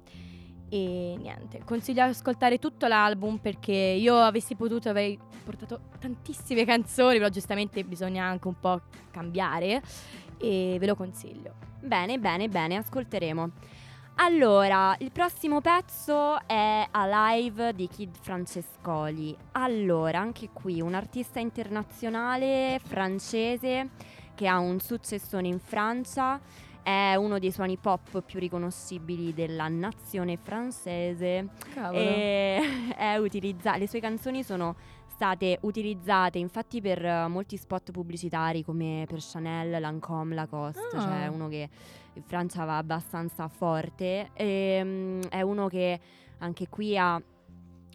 E 0.72 1.16
niente, 1.18 1.60
consiglio 1.66 2.02
di 2.02 2.08
ascoltare 2.08 2.58
tutto 2.58 2.86
l'album 2.86 3.36
perché 3.36 3.74
io 3.74 4.16
avessi 4.16 4.54
potuto 4.54 4.88
avrei 4.88 5.18
portato 5.44 5.80
tantissime 5.98 6.64
canzoni, 6.64 7.18
però 7.18 7.28
giustamente 7.28 7.84
bisogna 7.84 8.24
anche 8.24 8.48
un 8.48 8.58
po' 8.58 8.80
cambiare 9.10 9.82
e 10.38 10.78
ve 10.80 10.86
lo 10.86 10.94
consiglio. 10.94 11.52
Bene, 11.78 12.18
bene, 12.18 12.48
bene, 12.48 12.76
ascolteremo. 12.76 13.50
Allora, 14.14 14.96
il 15.00 15.12
prossimo 15.12 15.60
pezzo 15.60 16.38
è 16.46 16.86
Alive 16.90 17.74
di 17.74 17.86
Kid 17.86 18.16
Francescoli. 18.18 19.36
Allora, 19.52 20.20
anche 20.20 20.48
qui 20.54 20.80
un 20.80 20.94
artista 20.94 21.38
internazionale 21.38 22.80
francese 22.82 23.90
che 24.34 24.48
ha 24.48 24.58
un 24.58 24.80
successone 24.80 25.48
in 25.48 25.58
Francia, 25.58 26.40
è 26.82 27.14
uno 27.14 27.38
dei 27.38 27.52
suoni 27.52 27.76
pop 27.76 28.22
più 28.22 28.38
riconoscibili 28.40 29.32
della 29.32 29.68
nazione 29.68 30.36
francese 30.36 31.48
Cavolo. 31.72 31.98
e 32.02 32.60
è 32.96 33.16
utilizza- 33.16 33.76
le 33.76 33.86
sue 33.88 34.00
canzoni 34.00 34.42
sono 34.42 34.74
state 35.06 35.58
utilizzate 35.62 36.38
infatti 36.38 36.80
per 36.80 37.28
molti 37.28 37.56
spot 37.56 37.92
pubblicitari 37.92 38.64
come 38.64 39.04
per 39.08 39.18
Chanel, 39.20 39.80
Lancôme, 39.80 40.34
Lacoste, 40.34 40.96
Ah. 40.96 41.00
cioè 41.00 41.26
uno 41.28 41.46
che 41.48 41.68
in 42.14 42.22
Francia 42.24 42.64
va 42.64 42.78
abbastanza 42.78 43.46
forte 43.48 44.30
e 44.34 44.80
mm, 44.82 45.20
è 45.30 45.42
uno 45.42 45.68
che 45.68 46.00
anche 46.38 46.68
qui 46.68 46.98
ha 46.98 47.22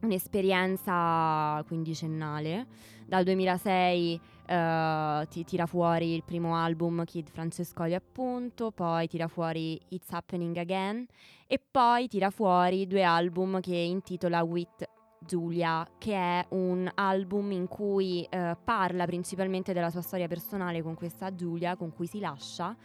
un'esperienza 0.04 1.64
quindicennale. 1.68 2.66
Dal 3.06 3.24
2006 3.24 4.20
eh, 4.48 5.28
ti 5.30 5.44
tira 5.44 5.66
fuori 5.66 6.14
il 6.14 6.24
primo 6.24 6.56
album 6.56 7.04
Kid 7.04 7.30
Francescoli 7.30 7.94
appunto, 7.94 8.72
poi 8.72 9.08
tira 9.08 9.28
fuori 9.28 9.80
It's 9.90 10.12
Happening 10.12 10.56
Again 10.58 11.06
e 11.46 11.60
poi 11.60 12.08
tira 12.08 12.30
fuori 12.30 12.88
due 12.88 13.04
album 13.04 13.60
che 13.60 13.76
intitola 13.76 14.42
With 14.44 14.90
Giulia, 15.20 15.86
che 15.98 16.14
è 16.14 16.46
un 16.50 16.90
album 16.96 17.52
in 17.52 17.68
cui 17.68 18.26
eh, 18.30 18.56
parla 18.64 19.06
principalmente 19.06 19.74
della 19.74 19.90
sua 19.90 20.02
storia 20.02 20.28
personale 20.28 20.82
con 20.82 20.96
questa 20.96 21.34
Giulia, 21.34 21.76
con 21.76 21.94
cui 21.94 22.08
si 22.08 22.20
lascia, 22.20 22.76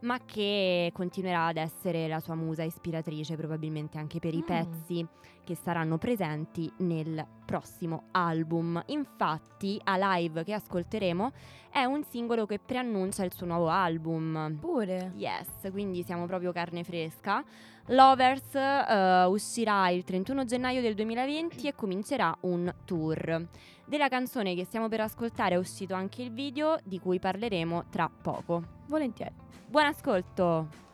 ma 0.00 0.18
che 0.24 0.90
continuerà 0.92 1.46
ad 1.46 1.56
essere 1.56 2.06
la 2.08 2.20
sua 2.20 2.34
musa 2.34 2.62
ispiratrice 2.62 3.36
probabilmente 3.36 3.98
anche 3.98 4.18
per 4.18 4.34
i 4.34 4.38
Mm. 4.38 4.46
pezzi 4.46 5.06
che 5.44 5.54
saranno 5.54 5.96
presenti 5.96 6.70
nel 6.78 7.26
prossimo 7.44 8.04
album. 8.10 8.82
Infatti, 8.86 9.80
a 9.82 9.96
live 10.16 10.44
che 10.44 10.52
ascolteremo 10.52 11.32
è 11.70 11.84
un 11.84 12.04
singolo 12.04 12.44
che 12.44 12.58
preannuncia 12.58 13.24
il 13.24 13.32
suo 13.32 13.46
nuovo 13.46 13.68
album. 13.68 14.58
Pure. 14.60 15.12
Yes, 15.16 15.70
quindi 15.70 16.02
siamo 16.02 16.26
proprio 16.26 16.52
carne 16.52 16.84
fresca. 16.84 17.42
Lovers 17.88 18.54
eh, 18.54 19.24
uscirà 19.24 19.88
il 19.88 20.04
31 20.04 20.44
gennaio 20.44 20.82
del 20.82 20.94
2020 20.94 21.68
e 21.68 21.74
comincerà 21.74 22.36
un 22.40 22.72
tour. 22.84 23.46
Della 23.86 24.08
canzone 24.08 24.54
che 24.54 24.64
stiamo 24.64 24.88
per 24.88 25.00
ascoltare 25.00 25.54
è 25.54 25.58
uscito 25.58 25.94
anche 25.94 26.22
il 26.22 26.32
video 26.32 26.78
di 26.84 26.98
cui 26.98 27.18
parleremo 27.18 27.86
tra 27.90 28.10
poco. 28.10 28.62
Volentieri. 28.86 29.34
Buon 29.66 29.86
ascolto! 29.86 30.86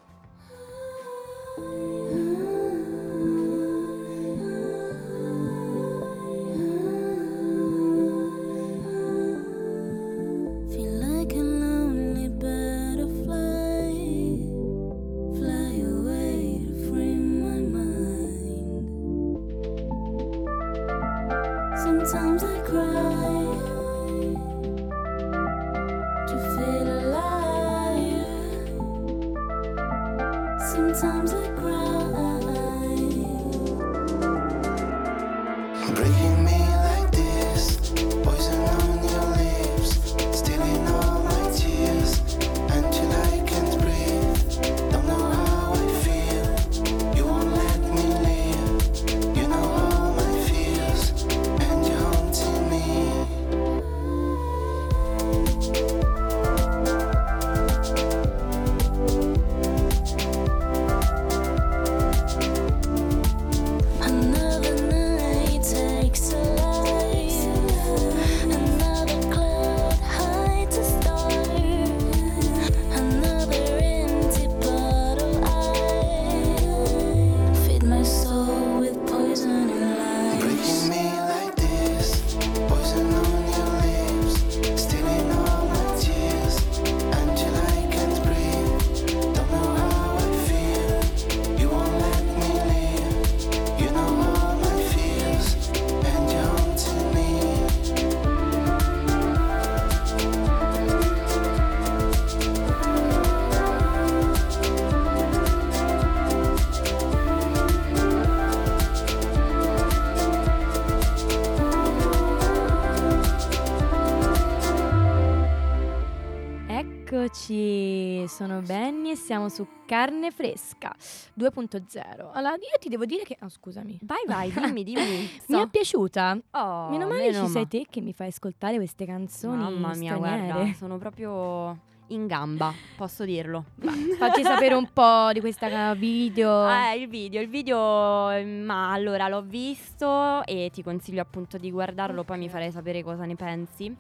Siamo 119.25 119.49
su 119.49 119.67
Carne 119.87 120.31
Fresca 120.31 120.95
2.0. 121.39 122.31
Allora, 122.35 122.55
io 122.57 122.79
ti 122.79 122.91
devo 122.91 123.07
dire 123.07 123.25
che... 123.25 123.39
Oh, 123.41 123.49
scusami. 123.49 123.99
Vai, 124.03 124.23
vai, 124.27 124.53
dimmi, 124.61 124.85
dimmi. 124.85 125.31
Mi 125.47 125.63
è 125.63 125.67
piaciuta. 125.67 126.39
Oh, 126.51 126.91
meno 126.91 127.07
male 127.07 127.31
meno 127.31 127.47
ci 127.47 127.51
sei 127.51 127.67
te 127.67 127.87
che 127.89 128.03
mi 128.03 128.13
fai 128.13 128.29
ascoltare 128.29 128.77
queste 128.77 129.07
canzoni 129.07 129.57
Mamma 129.57 129.95
mia, 129.95 130.15
straniere. 130.15 130.47
guarda, 130.53 130.73
sono 130.77 130.99
proprio 130.99 131.79
in 132.09 132.27
gamba, 132.27 132.71
posso 132.99 133.25
dirlo. 133.25 133.65
Facci 134.19 134.43
sapere 134.43 134.75
un 134.75 134.91
po' 134.93 135.31
di 135.33 135.41
questa 135.41 135.95
video. 135.95 136.69
Eh, 136.69 136.99
il 136.99 137.09
video, 137.09 137.41
il 137.41 137.49
video, 137.49 138.29
eh, 138.29 138.45
ma 138.45 138.93
allora 138.93 139.29
l'ho 139.29 139.41
visto 139.41 140.45
e 140.45 140.69
ti 140.71 140.83
consiglio 140.83 141.23
appunto 141.23 141.57
di 141.57 141.71
guardarlo, 141.71 142.25
poi 142.25 142.37
mi 142.37 142.51
farei 142.51 142.71
sapere 142.71 143.03
cosa 143.03 143.25
ne 143.25 143.37
pensi. 143.37 143.97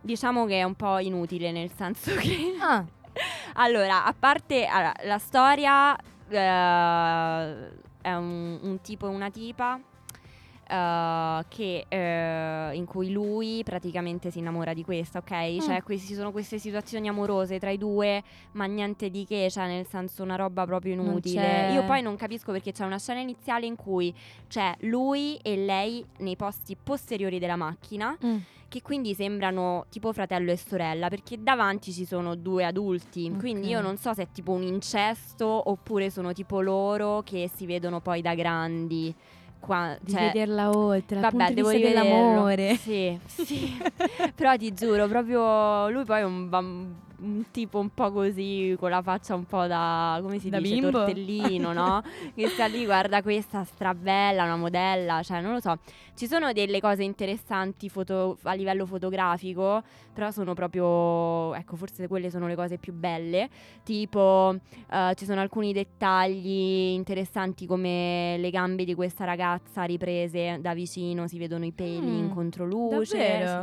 Diciamo 0.00 0.46
che 0.46 0.58
è 0.58 0.64
un 0.64 0.74
po' 0.74 0.98
inutile, 0.98 1.52
nel 1.52 1.70
senso 1.70 2.12
che... 2.16 2.56
Ah, 2.60 2.84
Allora, 3.54 4.04
a 4.04 4.14
parte 4.18 4.66
allora, 4.66 4.92
la 5.04 5.18
storia, 5.18 5.96
eh, 6.28 7.68
è 8.00 8.12
un, 8.14 8.58
un 8.62 8.80
tipo 8.82 9.06
e 9.06 9.10
una 9.10 9.30
tipa 9.30 9.80
eh, 10.66 11.44
che, 11.48 11.84
eh, 11.88 12.74
in 12.74 12.84
cui 12.86 13.12
lui 13.12 13.62
praticamente 13.64 14.30
si 14.30 14.38
innamora 14.38 14.72
di 14.74 14.82
questa, 14.82 15.18
ok? 15.18 15.62
Cioè, 15.62 15.82
questi, 15.82 16.08
ci 16.08 16.14
sono 16.14 16.32
queste 16.32 16.58
situazioni 16.58 17.08
amorose 17.08 17.58
tra 17.58 17.70
i 17.70 17.78
due, 17.78 18.22
ma 18.52 18.64
niente 18.64 19.10
di 19.10 19.24
che, 19.24 19.48
cioè 19.50 19.66
nel 19.66 19.86
senso 19.86 20.22
una 20.22 20.36
roba 20.36 20.64
proprio 20.64 20.94
inutile. 20.94 21.72
Io 21.74 21.84
poi 21.84 22.02
non 22.02 22.16
capisco 22.16 22.50
perché 22.52 22.72
c'è 22.72 22.84
una 22.84 22.98
scena 22.98 23.20
iniziale 23.20 23.66
in 23.66 23.76
cui 23.76 24.14
c'è 24.48 24.74
lui 24.80 25.36
e 25.42 25.56
lei 25.56 26.04
nei 26.18 26.36
posti 26.36 26.76
posteriori 26.82 27.38
della 27.38 27.56
macchina 27.56 28.16
mm, 28.24 28.36
che 28.74 28.82
quindi 28.82 29.14
sembrano 29.14 29.86
tipo 29.88 30.12
fratello 30.12 30.50
e 30.50 30.56
sorella, 30.56 31.06
perché 31.06 31.40
davanti 31.40 31.92
ci 31.92 32.04
sono 32.04 32.34
due 32.34 32.64
adulti. 32.64 33.30
Ok. 33.32 33.38
Quindi 33.38 33.68
io 33.68 33.80
non 33.80 33.96
so 33.96 34.12
se 34.14 34.22
è 34.22 34.28
tipo 34.32 34.50
un 34.50 34.64
incesto 34.64 35.46
oppure 35.46 36.10
sono 36.10 36.32
tipo 36.32 36.60
loro 36.60 37.22
che 37.22 37.48
si 37.54 37.66
vedono 37.66 38.00
poi 38.00 38.20
da 38.20 38.34
grandi. 38.34 39.14
Qua, 39.60 39.96
di 40.00 40.10
cioè, 40.10 40.22
vederla 40.24 40.70
oltre, 40.76 41.20
Vabbè, 41.20 41.54
devo 41.54 41.68
vista 41.68 41.86
dell'amore. 41.86 42.74
Sì, 42.74 43.16
sì. 43.26 43.78
Però 44.34 44.56
ti 44.56 44.74
giuro, 44.74 45.06
proprio 45.06 45.88
lui 45.90 46.04
poi 46.04 46.18
è 46.18 46.24
un, 46.24 46.48
bam- 46.48 46.94
un 47.24 47.44
tipo 47.50 47.78
un 47.78 47.88
po' 47.90 48.12
così, 48.12 48.76
con 48.78 48.90
la 48.90 49.00
faccia 49.02 49.34
un 49.34 49.44
po' 49.46 49.66
da, 49.66 50.18
come 50.22 50.38
si 50.38 50.50
Da 50.50 50.58
dice, 50.58 50.74
bimbo? 50.74 50.90
tortellino, 50.90 51.72
no? 51.72 52.02
che 52.34 52.48
sta 52.48 52.66
lì, 52.66 52.84
guarda 52.84 53.22
questa 53.22 53.64
strabella, 53.64 54.44
una 54.44 54.56
modella, 54.56 55.22
cioè 55.22 55.40
non 55.40 55.52
lo 55.54 55.60
so. 55.60 55.78
Ci 56.14 56.26
sono 56.26 56.52
delle 56.52 56.80
cose 56.80 57.02
interessanti 57.02 57.88
foto- 57.88 58.38
a 58.42 58.52
livello 58.52 58.86
fotografico, 58.86 59.82
però 60.12 60.30
sono 60.30 60.54
proprio, 60.54 61.54
ecco, 61.54 61.76
forse 61.76 62.06
quelle 62.06 62.30
sono 62.30 62.46
le 62.46 62.54
cose 62.54 62.78
più 62.78 62.92
belle. 62.92 63.48
Tipo, 63.82 64.54
eh, 64.90 65.12
ci 65.16 65.24
sono 65.24 65.40
alcuni 65.40 65.72
dettagli 65.72 66.92
interessanti 66.92 67.66
come 67.66 68.36
le 68.38 68.50
gambe 68.50 68.84
di 68.84 68.94
questa 68.94 69.24
ragazza 69.24 69.82
riprese 69.84 70.58
da 70.60 70.74
vicino, 70.74 71.26
si 71.26 71.38
vedono 71.38 71.64
i 71.64 71.72
peli 71.72 71.92
Mm, 71.94 72.18
in 72.18 72.28
controluce, 72.28 73.16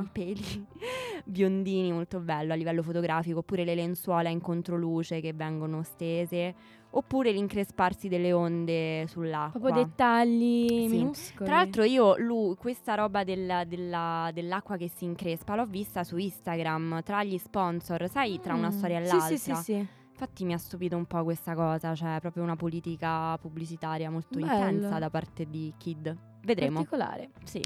i 0.03 0.09
peli 0.11 0.41
biondini, 1.25 1.91
molto 1.91 2.19
bello 2.19 2.53
a 2.53 2.55
livello 2.55 2.81
fotografico, 2.83 3.41
oppure 3.51 3.65
le 3.65 3.75
lenzuola 3.75 4.29
in 4.29 4.39
controluce 4.39 5.19
che 5.19 5.33
vengono 5.33 5.83
stese, 5.83 6.55
oppure 6.91 7.31
l'incresparsi 7.31 8.07
delle 8.07 8.31
onde 8.31 9.05
sull'acqua. 9.07 9.59
Proprio 9.59 9.83
dettagli 9.83 10.67
Sì. 10.67 10.87
minuscoli. 10.87 11.49
Tra 11.49 11.57
l'altro 11.57 11.83
io 11.83 12.15
lui, 12.17 12.55
questa 12.55 12.95
roba 12.95 13.25
della- 13.25 13.65
della- 13.65 14.29
dell'acqua 14.33 14.77
che 14.77 14.87
si 14.87 15.03
increspa 15.03 15.55
l'ho 15.55 15.65
vista 15.65 16.03
su 16.05 16.15
Instagram 16.17 17.03
tra 17.03 17.23
gli 17.25 17.37
sponsor, 17.37 18.07
sai, 18.09 18.39
tra 18.39 18.53
una 18.53 18.69
Mm, 18.69 18.71
storia 18.71 18.99
e 19.01 19.05
sì, 19.05 19.11
l'altra. 19.11 19.35
Sì, 19.37 19.37
sì, 19.37 19.63
sì. 19.63 19.87
Infatti 20.11 20.45
mi 20.45 20.53
ha 20.53 20.57
stupito 20.57 20.95
un 20.95 21.05
po' 21.05 21.23
questa 21.23 21.53
cosa, 21.55 21.93
cioè 21.95 22.19
proprio 22.21 22.43
una 22.43 22.55
politica 22.55 23.37
pubblicitaria 23.39 24.09
molto 24.09 24.39
Bello. 24.39 24.51
intensa 24.53 24.97
da 24.99 25.09
parte 25.09 25.45
di 25.49 25.73
Kid. 25.77 26.15
Vedremo. 26.43 26.75
Particolare. 26.77 27.29
Sì. 27.43 27.61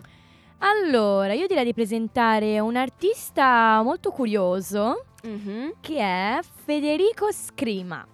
Allora, 0.59 1.33
io 1.33 1.47
direi 1.47 1.65
di 1.65 1.73
presentare 1.73 2.59
un 2.59 2.75
artista 2.75 3.81
molto 3.83 4.11
curioso 4.11 5.05
Mhm. 5.23 5.73
che 5.81 5.97
è 5.99 6.39
Federico 6.63 7.31
Scrima, 7.31 8.05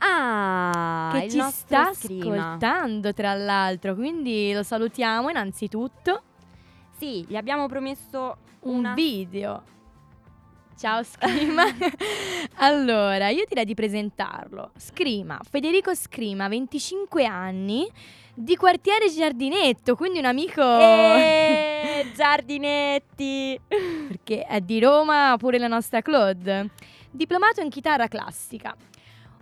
Ah, 0.00 1.10
che 1.12 1.28
ci 1.28 1.40
sta 1.50 1.92
Scrima. 1.92 2.52
ascoltando 2.52 3.12
tra 3.12 3.34
l'altro, 3.34 3.94
quindi 3.94 4.52
lo 4.52 4.62
salutiamo 4.62 5.28
innanzitutto. 5.28 6.22
Sì, 6.96 7.24
gli 7.28 7.34
abbiamo 7.36 7.66
promesso 7.66 8.36
Un 8.60 8.76
una 8.76 8.94
video. 8.94 9.62
Ciao 10.76 11.02
Scrima. 11.58 11.64
allora, 12.56 13.28
io 13.28 13.44
direi 13.48 13.64
di 13.64 13.74
presentarlo. 13.74 14.70
Scrima, 14.76 15.38
Federico 15.48 15.92
Scrima, 15.94 16.46
25 16.48 17.24
anni, 17.26 17.90
di 18.40 18.56
quartiere 18.56 19.10
Giardinetto, 19.10 19.96
quindi 19.96 20.20
un 20.20 20.24
amico 20.26 20.62
Eh, 20.62 22.06
Giardinetti. 22.14 23.60
perché 23.66 24.44
è 24.44 24.60
di 24.60 24.78
Roma 24.80 25.34
pure 25.38 25.58
la 25.58 25.66
nostra 25.66 26.02
Claude. 26.02 26.70
Diplomato 27.10 27.60
in 27.60 27.68
chitarra 27.68 28.06
classica. 28.06 28.74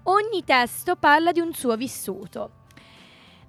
Ogni 0.05 0.45
testo 0.45 0.97
parla 0.97 1.33
di 1.33 1.41
un 1.41 1.53
suo 1.53 1.77
vissuto. 1.77 2.51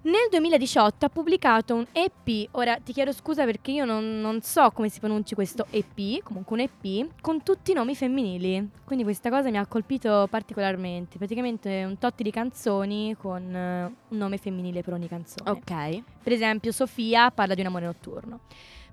Nel 0.08 0.30
2018 0.30 1.06
ha 1.06 1.10
pubblicato 1.10 1.76
un 1.76 1.86
EP, 1.92 2.48
ora 2.52 2.78
ti 2.78 2.94
chiedo 2.94 3.12
scusa 3.12 3.44
perché 3.44 3.72
io 3.72 3.84
non, 3.84 4.22
non 4.22 4.42
so 4.42 4.72
come 4.72 4.88
si 4.88 5.02
pronunci 5.02 5.36
questo 5.36 5.68
EP, 5.70 6.24
comunque 6.24 6.56
un 6.56 6.62
EP, 6.62 7.10
con 7.20 7.44
tutti 7.44 7.72
i 7.72 7.74
nomi 7.74 7.94
femminili. 7.94 8.70
Quindi 8.86 9.04
questa 9.04 9.30
cosa 9.30 9.50
mi 9.50 9.58
ha 9.58 9.66
colpito 9.66 10.26
particolarmente. 10.30 11.18
Praticamente 11.18 11.84
un 11.84 11.98
tot 11.98 12.22
di 12.22 12.32
canzoni 12.32 13.18
con 13.20 13.54
eh, 13.54 13.84
un 14.08 14.18
nome 14.18 14.38
femminile 14.38 14.82
per 14.82 14.94
ogni 14.94 15.10
canzone. 15.10 15.50
Ok. 15.50 16.04
Per 16.24 16.32
esempio, 16.32 16.72
Sofia 16.72 17.30
parla 17.30 17.54
di 17.54 17.60
un 17.60 17.68
amore 17.68 17.88
notturno. 17.88 18.40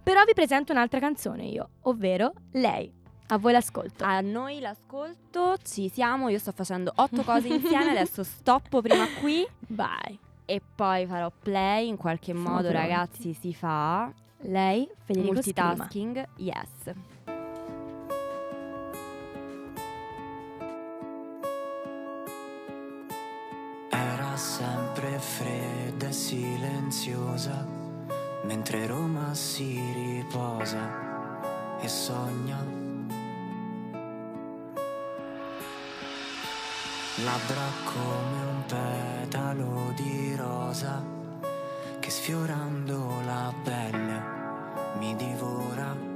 Però 0.03 0.25
vi 0.25 0.35
presento 0.35 0.73
un'altra 0.73 0.99
canzone 0.99 1.45
io, 1.45 1.69
ovvero 1.83 2.33
Lei. 2.55 2.93
A 3.29 3.39
voi 3.39 3.53
l'ascolto. 3.53 4.03
A 4.03 4.21
noi 4.21 4.59
l'ascolto, 4.59 5.59
ci 5.63 5.89
siamo, 5.89 6.29
io 6.29 6.41
sto 6.41 6.51
facendo 6.51 6.93
otto 6.97 7.23
cose 7.23 7.47
insieme, 7.55 7.91
adesso 7.91 8.25
stoppo 8.25 8.83
prima 8.83 9.07
qui 9.21 9.47
Vai. 9.69 10.19
E 10.45 10.61
poi 10.75 11.07
farò 11.07 11.31
play, 11.31 11.89
in 11.89 11.97
qualche 11.97 12.33
Siamo 12.33 12.49
modo 12.49 12.69
pronti. 12.69 12.77
ragazzi 12.77 13.33
si 13.33 13.55
fa. 13.55 14.13
Lei, 14.47 14.89
Federico 15.05 15.41
Scrima. 15.41 15.69
Multitasking, 15.69 16.29
yes. 16.37 16.93
Era 23.91 24.37
sempre 24.37 25.19
fredda 25.19 26.09
e 26.09 26.13
silenziosa, 26.13 27.67
mentre 28.45 28.87
Roma 28.87 29.35
si 29.35 29.81
riposa 29.93 31.79
e 31.81 31.89
sogna. 31.89 32.94
Labbra 37.25 37.63
come 37.85 38.45
un 38.45 38.67
petalo 38.67 39.95
di 39.97 40.37
rosa 40.37 41.03
che 41.99 42.11
sfiorando 42.11 43.23
la 43.25 43.51
pelle 43.63 44.23
mi 44.99 45.17
divora. 45.17 46.14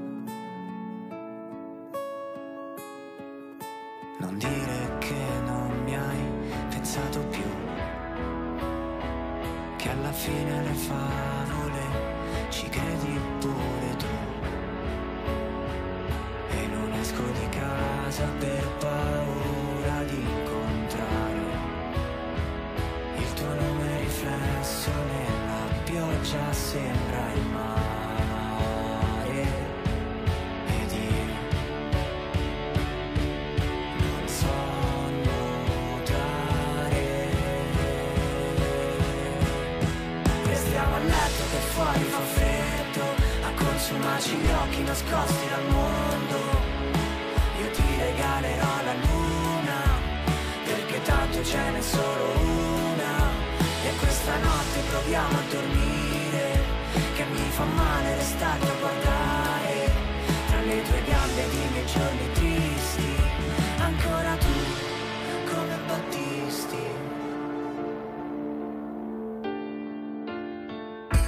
giorni 61.92 62.32
tristi, 62.32 63.14
ancora 63.78 64.36
tu 64.36 65.52
come 65.52 65.78
Battisti. 65.86 66.76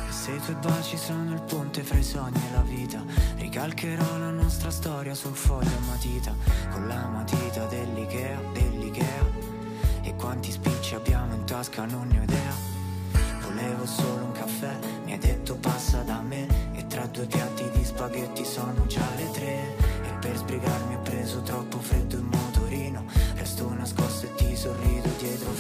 Se 0.09 0.33
i 0.33 0.41
tuoi 0.41 0.57
baci 0.61 0.97
sono 0.99 1.33
il 1.33 1.43
ponte 1.43 1.83
fra 1.83 1.97
i 1.97 2.03
sogni 2.03 2.41
e 2.47 2.53
la 2.53 2.61
vita, 2.61 3.03
ricalcherò 3.37 4.19
la 4.19 4.31
nostra 4.31 4.71
storia 4.71 5.15
sul 5.15 5.35
foglio 5.35 5.71
a 5.71 5.87
matita, 5.87 6.35
con 6.71 6.87
la 6.87 7.07
matita 7.07 7.65
dell'Ikea, 7.67 8.39
dell'Ikea. 8.53 9.49
E 10.03 10.15
quanti 10.17 10.51
spicci 10.51 10.95
abbiamo 10.95 11.35
in 11.35 11.45
tasca 11.45 11.87
non 11.87 12.07
ne 12.09 12.21
ho 12.21 12.23
idea. 12.23 12.55
Volevo 13.41 13.87
solo 13.87 14.25
un 14.25 14.33
caffè, 14.33 14.79
mi 15.05 15.13
hai 15.13 15.19
detto 15.19 15.55
passa 15.57 16.03
da 16.03 16.21
me, 16.21 16.47
e 16.75 16.87
tra 16.87 17.07
due 17.07 17.25
piatti 17.25 17.65
di 17.73 17.85
spaghetti 17.85 18.45
sono 18.45 18.87
già 18.87 19.07
le 19.17 19.31
tre 19.31 19.80
per 20.31 20.39
sbrigarmi 20.39 20.95
ho 20.95 21.01
preso 21.01 21.43
troppo 21.43 21.81
freddo 21.81 22.17
in 22.17 22.27
motorino. 22.27 23.05
Resto 23.35 23.75
nascosto 23.75 24.27
e 24.27 24.35
ti 24.37 24.55
sorrido 24.55 25.09
dietro 25.19 25.51
il 25.51 25.57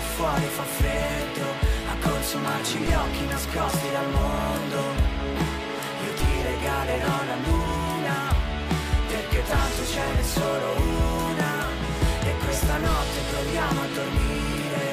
che 0.00 0.06
fuori 0.16 0.46
fa 0.46 0.62
freddo, 0.62 1.46
a 1.92 2.08
consumarci 2.08 2.78
gli 2.78 2.92
occhi 2.92 3.26
nascosti 3.26 3.90
dal 3.92 4.08
mondo. 4.10 4.78
Io 6.04 6.12
ti 6.14 6.42
regalerò 6.42 7.16
la 7.30 7.36
luna, 7.44 8.34
perché 9.08 9.42
tanto 9.44 9.84
ce 9.84 10.00
n'è 10.14 10.22
solo 10.22 10.68
una. 10.78 11.52
E 12.24 12.34
questa 12.44 12.76
notte 12.78 13.18
proviamo 13.30 13.80
a 13.80 13.86
dormire, 13.94 14.86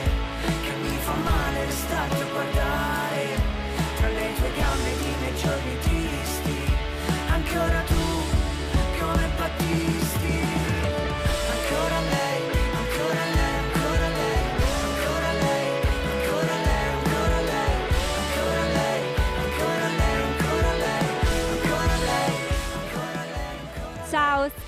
che 0.64 0.74
mi 0.82 0.98
fa 1.00 1.14
male 1.24 1.66
restarti 1.66 2.22
a 2.22 2.26
guardare. 2.26 2.97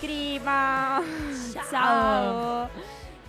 Ciao 0.10 0.16
scriva! 0.16 1.02
Ciao! 1.70 2.70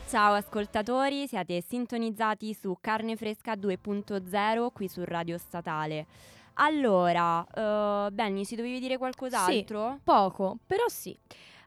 Ciao 0.09 0.33
ascoltatori, 0.33 1.29
siete 1.29 1.61
sintonizzati 1.61 2.55
su 2.55 2.75
Carne 2.81 3.17
Fresca 3.17 3.53
2.0 3.53 4.69
qui 4.73 4.89
su 4.89 5.05
Radio 5.05 5.37
Statale. 5.37 6.07
Allora, 6.55 7.47
eh, 7.47 8.11
Benny, 8.13 8.47
ci 8.47 8.57
dovevi 8.57 8.81
dire 8.81 8.97
qualcos'altro? 8.97 10.01
Poco, 10.03 10.57
però 10.67 10.85
sì. 10.89 11.15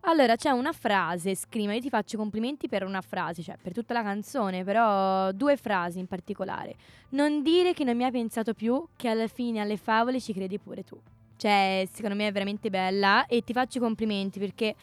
Allora, 0.01 0.35
c'è 0.35 0.49
una 0.49 0.73
frase, 0.73 1.35
scriva, 1.35 1.73
io 1.73 1.79
ti 1.79 1.89
faccio 1.89 2.17
complimenti 2.17 2.67
per 2.67 2.83
una 2.83 3.01
frase, 3.01 3.43
cioè 3.43 3.55
per 3.61 3.71
tutta 3.71 3.93
la 3.93 4.01
canzone, 4.01 4.63
però 4.63 5.31
due 5.31 5.57
frasi 5.57 5.99
in 5.99 6.07
particolare. 6.07 6.73
Non 7.09 7.43
dire 7.43 7.73
che 7.73 7.83
non 7.83 7.95
mi 7.95 8.03
hai 8.03 8.11
pensato 8.11 8.55
più, 8.55 8.83
che 8.95 9.09
alla 9.09 9.27
fine 9.27 9.59
alle 9.59 9.77
favole 9.77 10.19
ci 10.19 10.33
credi 10.33 10.57
pure 10.57 10.83
tu. 10.83 10.99
Cioè, 11.37 11.87
secondo 11.91 12.15
me 12.15 12.27
è 12.27 12.31
veramente 12.31 12.71
bella 12.71 13.27
e 13.27 13.43
ti 13.43 13.53
faccio 13.53 13.79
complimenti 13.79 14.39
perché 14.39 14.75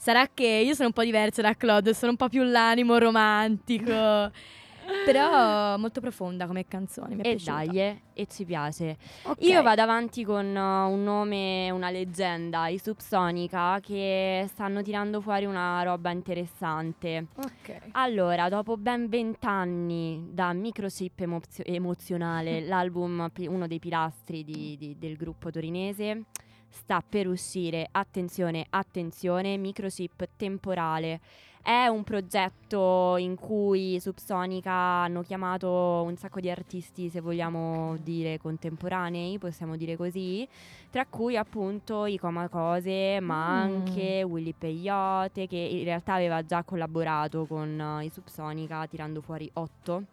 sarà 0.00 0.26
che 0.32 0.46
io 0.46 0.72
sono 0.72 0.86
un 0.88 0.94
po' 0.94 1.04
diversa 1.04 1.42
da 1.42 1.54
Claude, 1.54 1.92
sono 1.92 2.12
un 2.12 2.16
po' 2.16 2.30
più 2.30 2.42
l'animo 2.42 2.96
romantico. 2.96 4.30
Però 5.04 5.76
molto 5.76 6.00
profonda 6.00 6.46
come 6.46 6.66
canzone, 6.66 7.14
mi 7.14 7.22
è 7.22 7.26
E 7.28 7.36
piaciuta. 7.36 7.52
dai, 7.64 7.78
eh, 7.80 8.00
e 8.12 8.26
ci 8.26 8.44
piace. 8.44 8.96
Ok. 9.22 9.36
Io 9.44 9.62
vado 9.62 9.82
avanti 9.82 10.24
con 10.24 10.44
uh, 10.46 10.90
un 10.90 11.04
nome, 11.04 11.70
una 11.70 11.90
leggenda, 11.90 12.66
i 12.66 12.78
Subsonica, 12.78 13.78
che 13.80 14.46
stanno 14.48 14.82
tirando 14.82 15.20
fuori 15.20 15.44
una 15.44 15.80
roba 15.84 16.10
interessante. 16.10 17.26
Ok. 17.36 17.76
Allora, 17.92 18.48
dopo 18.48 18.76
ben 18.76 19.08
vent'anni 19.08 20.28
da 20.32 20.52
microchip 20.52 21.20
emozio- 21.20 21.64
emozionale, 21.64 22.60
l'album, 22.66 23.30
uno 23.46 23.66
dei 23.68 23.78
pilastri 23.78 24.42
di- 24.42 24.76
di- 24.76 24.96
del 24.98 25.14
gruppo 25.16 25.50
torinese, 25.50 26.24
sta 26.70 27.02
per 27.06 27.26
uscire, 27.28 27.86
attenzione, 27.90 28.64
attenzione, 28.70 29.56
microchip 29.56 30.28
temporale. 30.36 31.20
È 31.62 31.86
un 31.88 32.04
progetto 32.04 33.16
in 33.18 33.34
cui 33.36 34.00
Subsonica 34.00 34.72
hanno 34.72 35.20
chiamato 35.20 36.02
un 36.06 36.16
sacco 36.16 36.40
di 36.40 36.48
artisti, 36.50 37.10
se 37.10 37.20
vogliamo 37.20 37.98
dire 38.02 38.38
contemporanei, 38.38 39.36
possiamo 39.38 39.76
dire 39.76 39.94
così, 39.94 40.48
tra 40.88 41.04
cui 41.04 41.36
appunto 41.36 42.06
i 42.06 42.16
Coma 42.16 42.48
Cose, 42.48 43.20
ma 43.20 43.66
Mm. 43.66 43.72
anche 43.74 44.22
Willy 44.22 44.54
Peyote, 44.56 45.46
che 45.46 45.58
in 45.58 45.84
realtà 45.84 46.14
aveva 46.14 46.42
già 46.46 46.62
collaborato 46.62 47.44
con 47.44 47.78
eh, 48.00 48.04
i 48.06 48.08
Subsonica 48.08 48.86
tirando 48.86 49.20
fuori 49.20 49.50
8. 49.52 50.04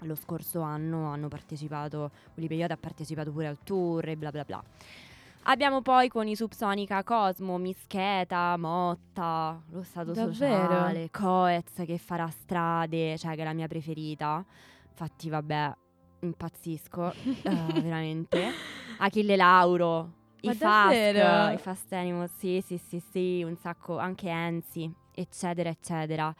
Lo 0.00 0.16
scorso 0.16 0.60
anno 0.60 1.06
hanno 1.06 1.28
partecipato, 1.28 2.10
Willy 2.34 2.48
Peyote 2.48 2.72
ha 2.72 2.76
partecipato 2.78 3.30
pure 3.30 3.46
al 3.46 3.58
tour 3.62 4.08
e 4.08 4.16
bla 4.16 4.30
bla 4.32 4.42
bla. 4.42 4.62
Abbiamo 5.46 5.82
poi 5.82 6.08
con 6.08 6.26
i 6.26 6.34
Subsonica 6.34 7.02
Cosmo, 7.02 7.58
Mischeta, 7.58 8.56
Motta, 8.56 9.60
lo 9.72 9.82
Stato 9.82 10.12
Davvero? 10.12 10.32
Sociale, 10.32 11.10
Coez 11.10 11.82
che 11.84 11.98
farà 11.98 12.28
strade, 12.28 13.18
cioè 13.18 13.34
che 13.34 13.42
è 13.42 13.44
la 13.44 13.52
mia 13.52 13.66
preferita. 13.66 14.42
Infatti 14.88 15.28
vabbè, 15.28 15.72
impazzisco, 16.20 17.12
eh, 17.44 17.80
veramente. 17.80 18.50
Achille 18.96 19.36
Lauro, 19.36 20.12
Ma 20.42 20.52
i 20.52 20.54
Fast, 20.54 20.94
i 20.94 21.58
Fast 21.58 21.92
Animals, 21.92 22.32
sì 22.38 22.62
sì 22.64 22.78
sì 22.78 23.02
sì, 23.10 23.42
un 23.42 23.56
sacco, 23.56 23.98
anche 23.98 24.30
Enzi, 24.30 24.90
eccetera 25.12 25.68
eccetera. 25.68 26.34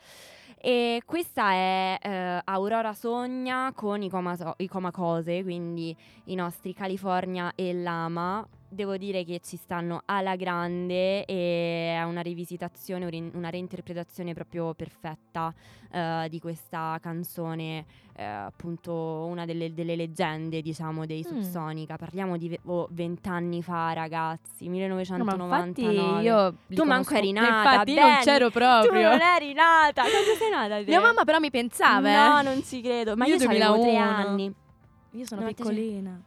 E 0.57 1.03
questa 1.05 1.53
è 1.53 1.99
eh, 2.01 2.41
Aurora 2.43 2.95
Sogna 2.95 3.71
con 3.75 4.01
i 4.01 4.09
coma, 4.09 4.35
i 4.57 4.67
coma 4.67 4.91
Cose, 4.91 5.43
quindi 5.43 5.95
i 6.25 6.35
nostri 6.35 6.73
California 6.73 7.53
e 7.55 7.75
Lama. 7.75 8.49
Devo 8.75 8.97
dire 8.97 9.23
che 9.25 9.41
ci 9.43 9.57
stanno 9.57 10.03
alla 10.05 10.35
grande 10.35 11.25
e 11.27 11.95
è 11.97 12.03
una 12.03 12.21
rivisitazione, 12.23 13.05
un- 13.07 13.31
una 13.35 13.49
reinterpretazione 13.51 14.35
proprio 14.35 14.75
perfetta 14.75 15.55
eh, 15.93 16.27
di 16.29 16.41
questa 16.41 16.99
canzone, 17.01 17.85
eh, 18.17 18.25
appunto 18.25 18.93
una 19.29 19.45
delle, 19.45 19.73
delle 19.75 19.95
leggende, 19.95 20.61
diciamo, 20.61 21.07
dei 21.07 21.21
Mm. 21.25 21.31
Subsonica. 21.35 21.97
Parliamo 21.97 22.37
di 22.37 22.59
oh, 22.65 22.89
vent'anni 22.91 23.63
fa, 23.63 23.93
ragazzi, 23.93 24.65
No, 24.65 24.71
1999. 24.73 25.49
ma 25.49 25.65
infatti 25.65 26.25
io 26.27 26.55
Tu 26.75 26.83
manco 26.85 27.15
eri 27.15 27.31
nata, 27.31 27.71
Infatti 27.73 27.93
io 27.93 28.01
non 28.01 28.17
c'ero 28.23 28.47
Tu 28.47 28.53
proprio. 28.59 29.09
non 29.11 29.21
eri 29.21 29.53
nata. 29.53 30.03
Quando 30.03 30.35
sei 30.37 30.51
nata 30.51 30.77
te? 30.79 30.85
Mia 30.91 31.01
mamma 31.01 31.23
però 31.25 31.39
mi 31.39 31.51
pensava, 31.51 32.01
No, 32.33 32.41
eh. 32.41 32.43
non 32.43 32.63
ci 32.65 32.81
credo. 32.81 33.15
Ma 33.15 33.27
Io 33.27 33.37
io, 33.37 33.49
avevo 33.49 33.75
tre 33.75 33.83
2001. 33.93 34.01
anni. 34.01 34.55
Io 35.13 35.25
sono 35.27 35.41
95. 35.43 35.75
piccolina. 35.75 36.21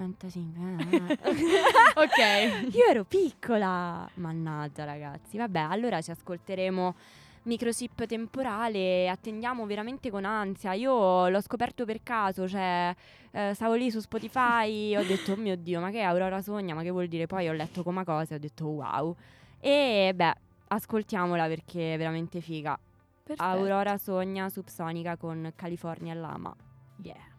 95. 0.00 1.18
ok. 1.94 2.72
Io 2.74 2.86
ero 2.88 3.04
piccola. 3.04 4.08
Mannaggia, 4.14 4.84
ragazzi. 4.84 5.36
Vabbè, 5.36 5.58
allora 5.60 6.00
ci 6.00 6.10
ascolteremo 6.10 6.94
microchip 7.42 8.06
temporale. 8.06 9.08
Attendiamo 9.08 9.66
veramente 9.66 10.10
con 10.10 10.24
ansia. 10.24 10.72
Io 10.72 11.28
l'ho 11.28 11.40
scoperto 11.40 11.84
per 11.84 12.02
caso. 12.02 12.48
Cioè, 12.48 12.94
eh, 13.30 13.52
stavo 13.54 13.74
lì 13.74 13.90
su 13.90 14.00
Spotify. 14.00 14.96
ho 14.96 15.04
detto, 15.04 15.32
oh 15.32 15.36
mio 15.36 15.56
dio, 15.56 15.80
ma 15.80 15.90
che 15.90 15.98
è 15.98 16.02
Aurora 16.02 16.40
Sogna? 16.40 16.74
Ma 16.74 16.82
che 16.82 16.90
vuol 16.90 17.08
dire? 17.08 17.26
Poi 17.26 17.48
ho 17.48 17.52
letto 17.52 17.82
come 17.82 18.04
cose. 18.04 18.34
Ho 18.34 18.38
detto, 18.38 18.66
wow. 18.66 19.14
E 19.58 20.12
beh, 20.14 20.34
ascoltiamola 20.68 21.46
perché 21.46 21.94
è 21.94 21.98
veramente 21.98 22.40
figa. 22.40 22.78
Perfetto. 23.22 23.48
Aurora 23.48 23.98
Sogna 23.98 24.48
Subsonica 24.48 25.16
con 25.16 25.52
California 25.54 26.14
Lama. 26.14 26.54
Yeah. 27.02 27.29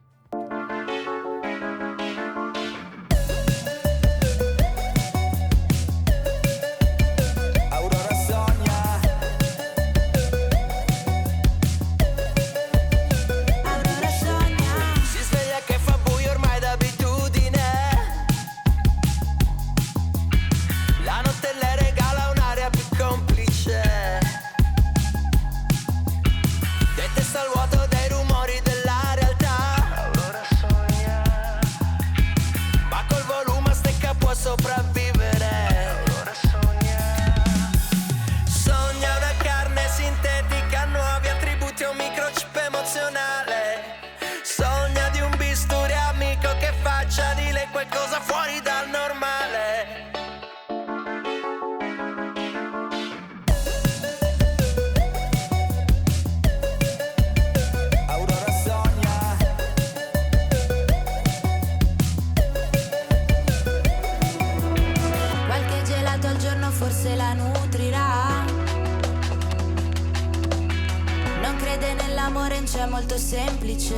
Molto 73.01 73.17
semplice. 73.17 73.95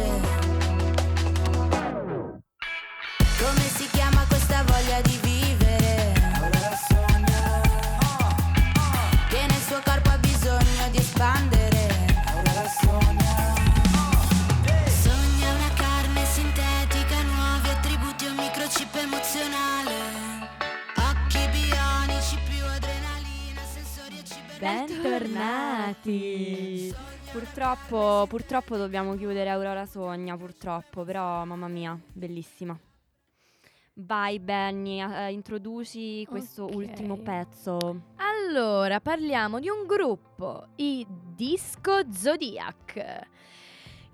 Come 3.37 3.67
si 3.75 3.85
chiama 3.91 4.25
questa 4.27 4.63
voglia 4.63 5.01
di 5.01 5.19
vivere? 5.21 6.13
Che 9.27 9.45
nel 9.45 9.61
suo 9.67 9.81
corpo 9.83 10.09
ha 10.09 10.17
bisogno 10.19 10.89
di 10.91 10.97
espandere. 10.99 11.87
Sogna 15.01 15.53
una 15.53 15.73
carne 15.75 16.25
sintetica, 16.25 17.21
nuovi 17.23 17.69
attributi, 17.71 18.25
un 18.25 18.35
microchip 18.35 18.95
emozionale. 18.95 19.95
Occhi 20.95 21.49
bionici, 21.51 22.37
più 22.47 22.63
adrenalina, 22.63 23.61
sensori 23.73 24.17
e 24.17 24.23
cibernetica. 24.23 25.01
Bentornati. 25.01 26.31
Purtroppo, 27.33 28.27
purtroppo 28.27 28.77
dobbiamo 28.77 29.15
chiudere 29.15 29.49
Aurora 29.49 29.87
Sogna, 29.87 30.37
purtroppo, 30.37 31.03
però 31.03 31.43
mamma 31.45 31.67
mia, 31.67 31.99
bellissima. 32.13 32.77
Vai 33.95 34.39
Benny, 34.39 35.01
eh, 35.01 35.31
introduci 35.31 36.25
questo 36.25 36.65
Ok. 36.65 36.75
ultimo 36.75 37.17
pezzo. 37.17 37.77
Allora, 38.17 38.99
parliamo 38.99 39.59
di 39.59 39.67
un 39.67 39.87
gruppo, 39.87 40.67
i 40.75 41.03
Disco 41.09 42.11
Zodiac. 42.11 43.21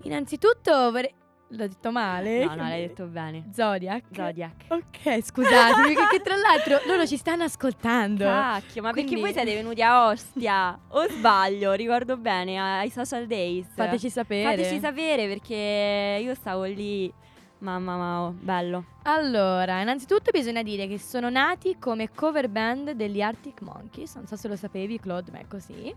Innanzitutto 0.04 0.90
vorrei... 0.90 1.12
L'ho 1.52 1.66
detto 1.66 1.90
male? 1.90 2.44
No, 2.44 2.54
no, 2.54 2.62
l'hai 2.68 2.86
detto 2.86 3.06
bene. 3.06 3.44
Zodiac. 3.52 4.04
Zodiac. 4.12 4.52
Ok, 4.68 5.20
scusatemi, 5.20 5.94
perché 5.94 6.20
tra 6.20 6.36
l'altro 6.36 6.78
loro 6.86 7.04
ci 7.06 7.16
stanno 7.16 7.42
ascoltando. 7.42 8.24
Cacchio, 8.24 8.82
ma 8.82 8.92
perché 8.92 9.08
Quindi- 9.08 9.22
voi 9.22 9.32
siete 9.32 9.54
venuti 9.54 9.82
a 9.82 10.06
Ostia? 10.06 10.78
O 10.90 11.08
sbaglio, 11.08 11.72
ricordo 11.72 12.16
bene, 12.16 12.58
ai 12.60 12.90
social 12.90 13.26
days. 13.26 13.66
Fateci 13.74 14.10
sapere. 14.10 14.56
Fateci 14.56 14.78
sapere 14.78 15.26
perché 15.26 16.20
io 16.22 16.34
stavo 16.34 16.64
lì. 16.64 17.12
Mamma 17.60 17.96
mia, 17.96 18.32
bello. 18.40 18.84
Allora, 19.02 19.80
innanzitutto 19.82 20.30
bisogna 20.30 20.62
dire 20.62 20.86
che 20.86 20.98
sono 20.98 21.28
nati 21.28 21.76
come 21.78 22.08
cover 22.10 22.48
band 22.48 22.92
degli 22.92 23.20
Arctic 23.20 23.60
Monkeys, 23.60 24.14
non 24.14 24.26
so 24.26 24.36
se 24.36 24.48
lo 24.48 24.56
sapevi 24.56 24.98
Claude, 24.98 25.30
ma 25.30 25.38
è 25.40 25.46
così. 25.46 25.94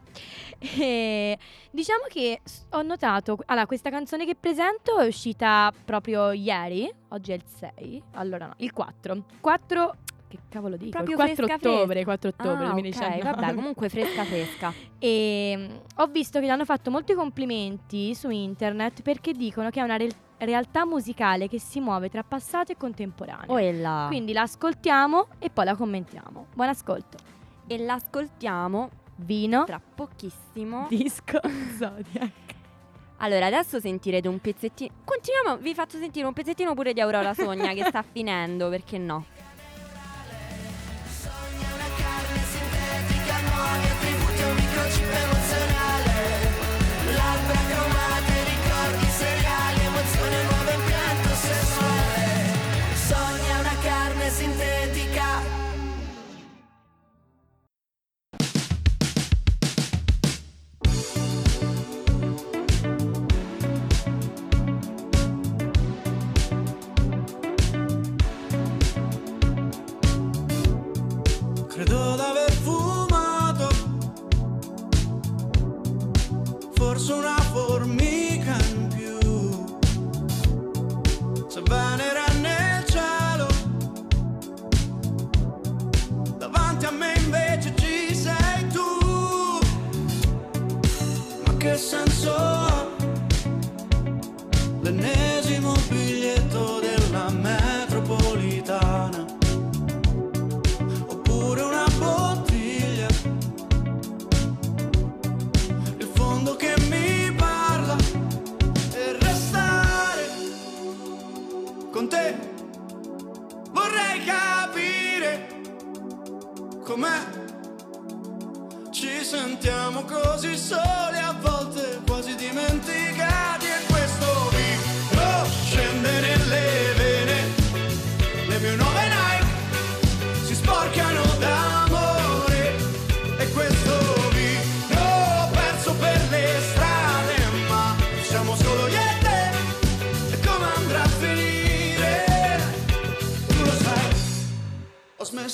E 0.59 1.37
diciamo 1.71 2.03
che 2.09 2.41
ho 2.71 2.81
notato, 2.81 3.37
allora 3.45 3.65
questa 3.65 3.89
canzone 3.89 4.25
che 4.25 4.35
presento 4.35 4.97
è 4.97 5.05
uscita 5.07 5.71
proprio 5.85 6.31
ieri, 6.31 6.91
oggi 7.09 7.31
è 7.31 7.35
il 7.35 7.43
6, 7.45 8.03
allora 8.13 8.47
no, 8.47 8.53
il 8.57 8.71
4. 8.73 9.23
4 9.39 9.95
che 10.27 10.39
cavolo 10.49 10.75
dico? 10.77 10.89
Proprio 10.91 11.15
il 11.15 11.23
4 11.23 11.45
fresca, 11.45 11.69
ottobre, 11.69 11.85
fresca. 12.03 12.05
4 12.05 12.29
ottobre 12.29 12.65
Ah, 12.65 12.71
2019. 12.71 13.15
ok, 13.15 13.23
vabbè, 13.23 13.53
comunque 13.55 13.89
fresca 13.89 14.23
fresca. 14.25 14.73
E 14.99 15.53
mm, 15.55 15.75
ho 15.97 16.07
visto 16.07 16.39
che 16.39 16.45
gli 16.45 16.49
hanno 16.49 16.65
fatto 16.65 16.89
molti 16.91 17.13
complimenti 17.13 18.15
su 18.15 18.29
internet 18.29 19.01
perché 19.01 19.31
dicono 19.33 19.69
che 19.69 19.79
è 19.79 19.83
una 19.83 19.95
re- 19.97 20.09
realtà 20.45 20.85
musicale 20.85 21.47
che 21.47 21.59
si 21.59 21.79
muove 21.79 22.09
tra 22.09 22.23
passato 22.23 22.71
e 22.71 22.77
contemporaneo. 22.77 23.51
Oh, 23.51 23.59
e 23.59 23.73
là. 23.73 24.05
Quindi 24.07 24.33
la 24.33 24.41
ascoltiamo 24.43 25.27
e 25.39 25.49
poi 25.49 25.65
la 25.65 25.75
commentiamo. 25.75 26.47
Buon 26.53 26.69
ascolto. 26.69 27.17
E 27.67 27.77
l'ascoltiamo 27.77 28.89
Vino, 29.17 29.63
tra 29.65 29.79
pochissimo. 29.79 30.87
disco, 30.89 31.39
Zodiac. 31.77 32.31
Allora, 33.17 33.45
adesso 33.45 33.79
sentirete 33.79 34.27
un 34.27 34.39
pezzettino. 34.39 34.91
Continuiamo, 35.05 35.57
vi 35.61 35.73
faccio 35.73 35.97
sentire 35.97 36.25
un 36.27 36.33
pezzettino 36.33 36.73
pure 36.73 36.93
di 36.93 36.99
Aurora 36.99 37.33
Sogna 37.33 37.71
che 37.73 37.85
sta 37.85 38.03
finendo, 38.11 38.67
perché 38.69 38.97
no? 38.97 39.25
Una 41.23 41.89
carne 41.95 42.39
sintetica, 42.43 43.39
nuovi 43.41 43.87
attributi 43.87 44.41
un 44.43 44.55
microchip 44.55 45.32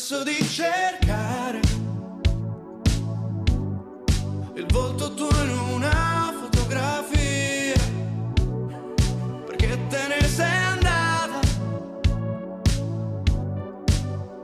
smesso 0.10 0.24
di 0.24 0.44
cercare 0.44 1.60
il 4.56 4.66
volto 4.72 5.14
tuo 5.14 5.30
in 5.44 5.50
una 5.74 6.34
fotografia 6.36 7.76
perché 9.46 9.78
te 9.88 10.08
ne 10.08 10.22
sei 10.24 10.64
andata 10.66 11.40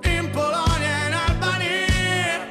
in 0.03 0.30
Polonia 0.32 1.03
e 1.03 1.07
in 1.07 1.13
Albania. 1.13 2.45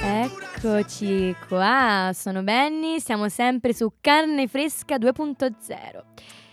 Eccoci 0.00 1.36
qua, 1.46 2.10
sono 2.12 2.42
Benny, 2.42 2.98
siamo 2.98 3.28
sempre 3.28 3.72
su 3.72 3.92
Carne 4.00 4.48
Fresca 4.48 4.96
2.0. 4.96 6.45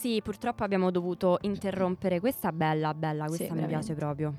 Sì, 0.00 0.22
purtroppo 0.24 0.64
abbiamo 0.64 0.90
dovuto 0.90 1.36
interrompere 1.42 2.20
questa 2.20 2.52
bella, 2.52 2.94
bella, 2.94 3.26
questa 3.26 3.44
Sì, 3.44 3.50
mi 3.50 3.56
veramente. 3.60 3.84
piace 3.84 3.94
proprio. 3.94 4.34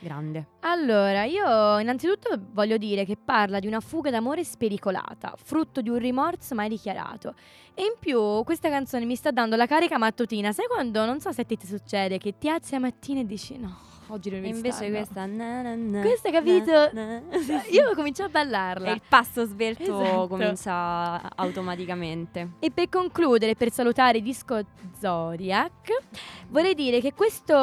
grande. 0.00 0.46
Allora, 0.60 1.22
io 1.22 1.78
innanzitutto 1.78 2.36
voglio 2.52 2.76
dire 2.78 3.04
che 3.04 3.16
parla 3.16 3.60
di 3.60 3.68
una 3.68 3.78
fuga 3.78 4.10
d'amore 4.10 4.42
spericolata, 4.42 5.34
frutto 5.36 5.80
di 5.82 5.88
un 5.88 5.98
rimorso 5.98 6.56
mai 6.56 6.68
dichiarato. 6.68 7.34
E 7.74 7.82
in 7.82 7.94
più 8.00 8.42
questa 8.42 8.68
canzone 8.70 9.04
mi 9.04 9.14
sta 9.14 9.30
dando 9.30 9.54
la 9.54 9.66
carica 9.66 9.98
mattutina. 9.98 10.50
Sai 10.50 10.66
quando, 10.66 11.04
non 11.04 11.20
so 11.20 11.30
se 11.30 11.42
a 11.42 11.44
te 11.44 11.56
ti 11.56 11.66
succede, 11.68 12.18
che 12.18 12.36
ti 12.36 12.48
alzi 12.48 12.72
la 12.72 12.80
mattina 12.80 13.20
e 13.20 13.24
dici 13.26 13.56
no, 13.56 13.76
oggi 14.08 14.30
non 14.30 14.44
E 14.44 14.48
invece 14.48 14.90
questa... 14.90 15.26
na 15.26 15.62
na 15.62 15.74
na, 15.74 16.00
Questa, 16.00 16.30
capito? 16.30 16.72
na 16.92 17.20
na. 17.20 17.62
Io 17.70 17.94
comincio 17.94 18.24
a 18.24 18.28
ballarla. 18.28 18.88
E 18.88 18.92
il 18.92 19.02
passo 19.08 19.44
svelto 19.44 20.00
Esatto. 20.00 20.26
comincia 20.28 21.34
automaticamente. 21.36 22.52
E 22.58 22.70
per 22.70 22.88
concludere, 22.88 23.54
per 23.54 23.70
salutare 23.70 24.20
Disco 24.20 24.60
Zodiac, 25.00 26.02
vorrei 26.48 26.74
dire 26.74 27.00
che 27.00 27.12
questo, 27.14 27.54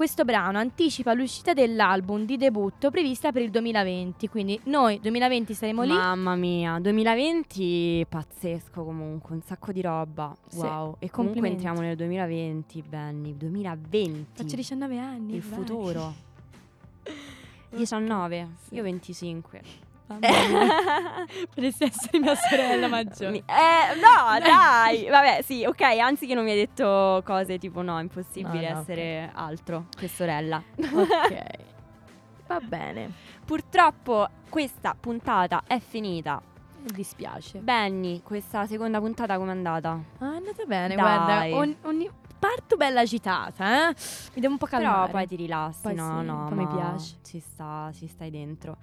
questo 0.00 0.24
brano 0.24 0.56
anticipa 0.56 1.12
l'uscita 1.12 1.52
dell'album 1.52 2.24
di 2.24 2.38
debutto 2.38 2.90
prevista 2.90 3.32
per 3.32 3.42
il 3.42 3.50
2020. 3.50 4.28
Quindi 4.28 4.58
noi 4.64 4.98
2020 4.98 5.52
saremo 5.52 5.82
lì. 5.82 5.92
Mamma 5.92 6.36
mia, 6.36 6.78
2020 6.80 8.06
pazzesco 8.08 8.82
comunque, 8.82 9.34
un 9.34 9.42
sacco 9.42 9.72
di 9.72 9.82
roba. 9.82 10.34
Sì, 10.48 10.56
Wow. 10.56 10.96
E 11.00 11.10
comunque 11.10 11.46
entriamo 11.48 11.80
nel 11.80 11.96
2020, 11.96 12.82
Benny. 12.88 13.36
2020. 13.36 14.42
Faccio 14.42 14.56
19 14.56 14.98
anni. 14.98 15.34
il 15.34 15.42
vai. 15.42 15.58
futuro. 15.58 16.14
19, 17.68 18.48
Sì. 18.68 18.76
io 18.76 18.82
25. 18.82 19.62
Potresti 21.54 21.84
essere 21.84 22.18
mia 22.18 22.34
sorella 22.34 22.88
maggiore. 22.88 23.30
Mi- 23.30 23.44
Eh, 23.46 23.94
no, 23.96 24.38
dai. 24.40 25.06
Vabbè, 25.08 25.42
sì, 25.42 25.64
ok. 25.64 25.80
Anzi, 25.82 26.26
che 26.26 26.34
non 26.34 26.44
mi 26.44 26.50
hai 26.50 26.56
detto 26.56 27.22
cose 27.24 27.58
tipo 27.58 27.82
no, 27.82 27.98
è 27.98 28.02
impossibile 28.02 28.68
No, 28.68 28.74
no, 28.74 28.80
essere 28.80 29.30
altro 29.34 29.86
che 29.96 30.08
sorella. 30.08 30.62
ok. 30.76 31.44
Va 32.46 32.58
bene. 32.60 33.12
Purtroppo 33.44 34.28
questa 34.48 34.96
puntata 34.98 35.62
è 35.66 35.78
finita. 35.78 36.40
Mi 36.82 36.90
dispiace. 36.92 37.58
Benny, 37.58 38.22
questa 38.22 38.66
seconda 38.66 38.98
puntata 39.00 39.36
com'è 39.36 39.50
andata? 39.50 39.90
Ah, 40.18 40.32
è 40.32 40.36
andata 40.36 40.64
bene, 40.64 40.94
Dai. 40.94 40.96
guarda. 40.96 41.56
ogni- 41.56 41.76
ogni- 41.82 42.10
parto 42.38 42.76
bella 42.76 43.00
agitata, 43.00 43.90
eh. 43.90 43.94
Mi 44.34 44.40
devo 44.40 44.54
un 44.54 44.58
po' 44.58 44.66
calmare. 44.66 45.06
Però 45.08 45.18
poi 45.18 45.26
ti 45.26 45.36
rilassi, 45.36 45.82
Poi 45.82 45.94
no, 45.94 46.18
sì, 46.20 46.24
no, 46.26 46.44
poi 46.48 46.56
mi 46.56 46.64
ma 46.64 46.74
piace. 46.74 47.16
Ci 47.22 47.38
sta, 47.38 47.90
ci 47.94 48.06
stai 48.08 48.30
dentro. 48.30 48.78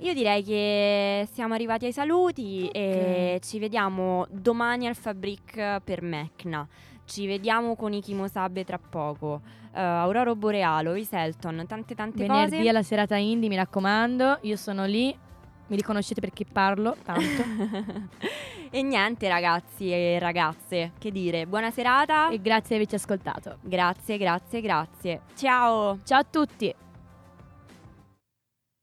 Io 0.00 0.14
direi 0.14 0.44
che 0.44 1.28
siamo 1.32 1.54
arrivati 1.54 1.86
ai 1.86 1.92
saluti 1.92 2.68
e 2.68 3.40
ci 3.42 3.58
vediamo 3.58 4.26
domani 4.30 4.86
al 4.86 4.94
Fabric 4.94 5.80
per 5.82 6.02
Mecna. 6.02 6.66
Ci 7.04 7.26
vediamo 7.26 7.74
con 7.74 7.92
i 7.92 8.00
Kimosabe 8.00 8.64
tra 8.64 8.78
poco. 8.78 9.40
Eh, 9.74 9.80
Aurora 9.80 10.34
Borealo, 10.34 10.94
i 10.94 11.04
Selton, 11.04 11.64
tante 11.66 11.94
tante 11.96 12.26
Venerdì 12.26 12.56
cose. 12.58 12.68
alla 12.68 12.82
serata 12.82 13.16
indie, 13.16 13.48
mi 13.48 13.56
raccomando. 13.56 14.38
Io 14.42 14.56
sono 14.56 14.84
lì. 14.84 15.16
Mi 15.66 15.76
riconoscete 15.76 16.20
perché 16.20 16.44
parlo 16.50 16.96
tanto. 17.04 17.42
e 18.70 18.82
niente 18.82 19.28
ragazzi 19.28 19.90
e 19.90 20.18
ragazze, 20.18 20.92
che 20.98 21.10
dire, 21.10 21.46
buona 21.46 21.70
serata. 21.70 22.30
e 22.30 22.40
grazie 22.40 22.68
di 22.68 22.74
averci 22.76 22.94
ascoltato. 22.94 23.56
Grazie, 23.62 24.16
grazie, 24.16 24.60
grazie. 24.60 25.20
Ciao. 25.34 25.98
Ciao 26.04 26.20
a 26.20 26.24
tutti. 26.24 26.74